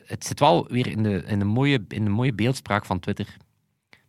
het 0.05 0.25
zit 0.25 0.39
wel 0.39 0.67
weer 0.67 0.87
in 0.87 1.03
de, 1.03 1.23
in, 1.27 1.39
de 1.39 1.45
mooie, 1.45 1.85
in 1.87 2.03
de 2.03 2.09
mooie 2.09 2.33
beeldspraak 2.33 2.85
van 2.85 2.99
Twitter. 2.99 3.37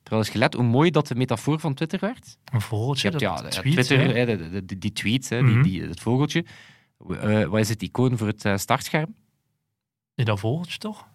Trouwens, 0.03 0.31
gelet 0.33 0.55
hoe 0.55 0.65
mooi 0.65 0.91
dat 0.91 1.07
de 1.09 1.15
metafoor 1.15 1.61
van 1.61 1.75
Twitter 1.75 1.99
werd. 2.01 2.37
Een 2.53 2.61
vogeltje, 2.61 3.11
Je 3.11 3.17
hebt, 3.17 3.21
ja, 3.45 3.49
tweet, 3.49 3.73
Twitter, 3.73 3.99
hè. 3.99 4.13
hè, 4.13 4.27
de, 4.37 4.51
de- 4.51 4.65
die, 4.65 4.79
die 4.79 4.93
tweet, 4.93 5.29
hè, 5.29 5.43
Mhm. 5.43 5.63
die, 5.63 5.73
die, 5.81 5.89
het 5.89 6.01
vogeltje. 6.01 6.45
Wat 7.49 7.59
is 7.61 7.69
het 7.69 7.83
icoon 7.83 8.19
voor 8.19 8.27
het 8.27 8.61
startscherm? 8.61 9.15
Dat 10.15 10.41
vogeltje 10.41 10.79
toch? 10.79 11.09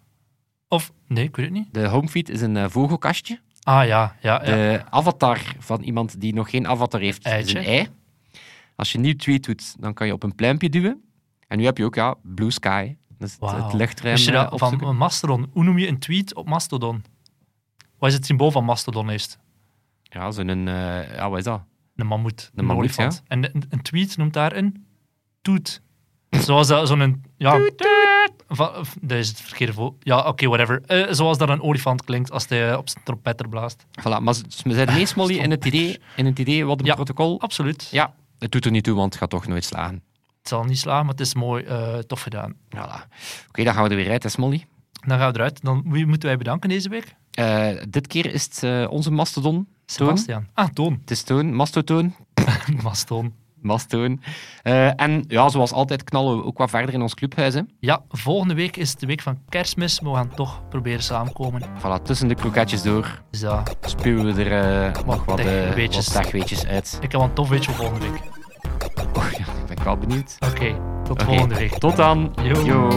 Of, 0.72 0.92
nee, 1.06 1.24
ik 1.24 1.36
weet 1.36 1.46
het 1.46 1.54
niet. 1.54 1.74
De 1.74 1.86
homefeed 1.86 2.28
is 2.28 2.40
een 2.40 2.56
eh, 2.56 2.68
vogelkastje. 2.68 3.40
Ah 3.62 3.86
ja, 3.86 4.16
ja, 4.20 4.32
ja. 4.32 4.38
De 4.44 4.82
avatar 4.90 5.40
van 5.58 5.82
iemand 5.82 6.20
die 6.20 6.34
nog 6.34 6.50
geen 6.50 6.66
avatar 6.66 7.00
heeft, 7.00 7.26
is 7.26 7.54
een 7.54 7.64
ei. 7.64 7.88
Als 8.76 8.92
je 8.92 8.98
een 8.98 9.04
nieuw 9.04 9.16
tweet 9.16 9.44
doet, 9.44 9.80
dan 9.80 9.94
kan 9.94 10.06
je 10.06 10.12
op 10.12 10.22
een 10.22 10.34
pluimpje 10.34 10.68
duwen. 10.68 11.02
En 11.48 11.58
nu 11.58 11.64
heb 11.64 11.78
je 11.78 11.84
ook 11.84 11.94
ja, 11.94 12.14
Blue 12.22 12.50
Sky. 12.50 12.96
Dat 13.18 13.28
is 13.28 13.36
het, 13.40 13.72
luchtruim 13.72 14.14
Wist 14.14 14.26
je 14.26 14.32
eh, 14.32 14.42
dat 14.42 14.52
opzoeken. 14.52 14.86
van 14.86 14.96
Mastodon? 14.96 15.48
Hoe 15.52 15.64
noem 15.64 15.78
je 15.78 15.88
een 15.88 15.98
tweet 15.98 16.34
op 16.34 16.48
Mastodon? 16.48 17.04
Wat 17.98 18.08
is 18.08 18.14
het 18.14 18.26
symbool 18.26 18.50
van 18.50 18.64
Mastodon 18.64 19.08
eerst? 19.10 19.38
Ja, 20.02 20.30
zo'n... 20.30 20.48
eh 20.68 21.14
ja, 21.14 21.30
wat 21.30 21.38
is 21.38 21.44
dat? 21.44 21.62
Een 21.96 22.06
mammoet. 22.06 22.50
Een 22.54 22.64
mammoet, 22.64 22.84
olifant. 22.84 23.22
En 23.26 23.44
een, 23.68 23.82
tweet 23.82 24.16
noemt 24.16 24.32
daar 24.32 24.56
een 24.56 24.86
toet. 25.42 25.82
Zoals 26.30 26.66
dat 26.68 26.88
zo'n... 26.88 27.24
Ja, 27.36 27.54
of- 27.56 27.70
dat 29.00 29.18
is 29.18 29.28
het 29.28 29.40
verkeerde 29.40 29.72
voor. 29.72 29.94
Ja, 30.00 30.18
oké, 30.26 30.46
whatever. 30.46 30.82
Eh, 30.86 31.06
zoals 31.12 31.38
dat 31.38 31.48
een 31.48 31.62
olifant 31.62 32.04
klinkt 32.04 32.30
als 32.30 32.48
hij 32.48 32.74
op 32.76 32.88
zijn 32.88 33.04
trompetter 33.04 33.48
blaast. 33.48 33.84
Voilà, 34.00 34.22
maar 34.22 34.34
we 34.64 34.74
zijn 34.74 35.28
in 35.28 35.50
het 35.50 35.64
idee, 35.64 35.98
in 36.16 36.26
het 36.26 36.38
idee 36.38 36.64
wat 36.66 36.80
een 36.80 36.86
Ja. 36.86 36.94
protocol... 36.94 37.40
Absoluut. 37.40 37.88
Ja, 37.90 38.14
het 38.38 38.52
doet 38.52 38.64
er 38.64 38.70
niet 38.70 38.84
toe, 38.84 38.94
want 38.94 39.12
het 39.12 39.20
gaat 39.22 39.30
toch 39.30 39.46
nooit 39.46 39.64
slagen. 39.64 40.02
Het 40.38 40.48
zal 40.48 40.64
niet 40.64 40.78
slaan, 40.78 41.00
maar 41.02 41.10
het 41.14 41.20
is 41.20 41.34
mooi, 41.34 41.64
eh, 41.64 41.98
tof 41.98 42.22
gedaan. 42.22 42.54
Voilà. 42.76 43.08
Oké, 43.48 43.64
dan 43.64 43.74
gaan 43.74 43.82
we 43.84 43.90
er 43.90 43.96
weer 43.96 44.10
uit, 44.10 44.22
hè, 44.22 44.28
Smolly. 44.28 44.66
Dan 45.06 45.18
gaan 45.18 45.32
we 45.32 45.38
eruit. 45.38 45.62
Dan, 45.62 45.82
wie 45.86 46.06
moeten 46.06 46.28
wij 46.28 46.36
bedanken 46.38 46.68
deze 46.68 46.88
week? 46.88 47.14
Eh, 47.30 47.68
dit 47.88 48.06
keer 48.06 48.32
is 48.34 48.44
het 48.60 48.88
onze 48.88 49.10
mastodon. 49.10 49.54
Toon. 49.54 49.66
Sebastian. 49.86 50.46
Ah, 50.54 50.68
Toon. 50.68 50.98
Het 51.00 51.10
is 51.10 51.22
Toon, 51.22 51.54
Mastotoon. 51.54 52.14
Maston. 52.82 53.34
Mastoon. 53.62 54.20
Eh, 54.62 55.00
en 55.00 55.24
ja, 55.28 55.48
zoals 55.48 55.72
altijd 55.72 56.04
knallen 56.04 56.36
we 56.36 56.44
ook 56.44 56.58
wat 56.58 56.70
verder 56.70 56.94
in 56.94 57.02
ons 57.02 57.14
clubhuis. 57.14 57.54
Hè. 57.54 57.60
Ja, 57.78 58.02
volgende 58.08 58.54
week 58.54 58.76
is 58.76 58.90
het 58.90 59.00
de 59.00 59.06
week 59.06 59.20
van 59.20 59.38
kerstmis. 59.48 60.00
maar 60.00 60.12
We 60.12 60.16
gaan 60.18 60.34
toch 60.34 60.68
proberen 60.68 61.02
samenkomen. 61.02 61.62
Voilà, 61.62 62.02
tussen 62.02 62.28
de 62.28 62.34
kroketjes 62.34 62.82
door 62.82 63.22
Dus 63.30 63.40
ja, 63.40 63.62
spuwen 63.80 64.34
we 64.34 64.44
er 64.44 64.86
eh, 64.94 65.04
nog 65.04 65.24
wat, 65.24 65.38
eh, 65.38 65.44
techweetjes. 65.44 66.62
wat 66.62 66.66
uit. 66.66 66.94
ik 66.96 67.02
heb 67.02 67.12
wel 67.12 67.22
een 67.22 67.32
tof 67.34 67.48
weetje 67.48 67.72
voor 67.72 67.84
volgende 67.84 68.10
week. 68.10 68.22
Oh, 69.16 69.30
ja, 69.30 69.38
ik 69.38 69.74
ben 69.74 69.84
wel 69.84 69.96
benieuwd. 69.96 70.36
Oké, 70.50 70.76
tot 71.04 71.22
volgende 71.22 71.54
week. 71.54 71.78
Tot 71.78 71.96
dan. 71.96 72.34
Yo. 72.42 72.64
Yo. 72.64 72.88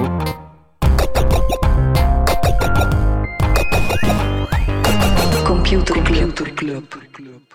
Computer 5.43 6.01
Club. 6.01 6.35
Computer 6.35 6.53
Club. 7.11 7.52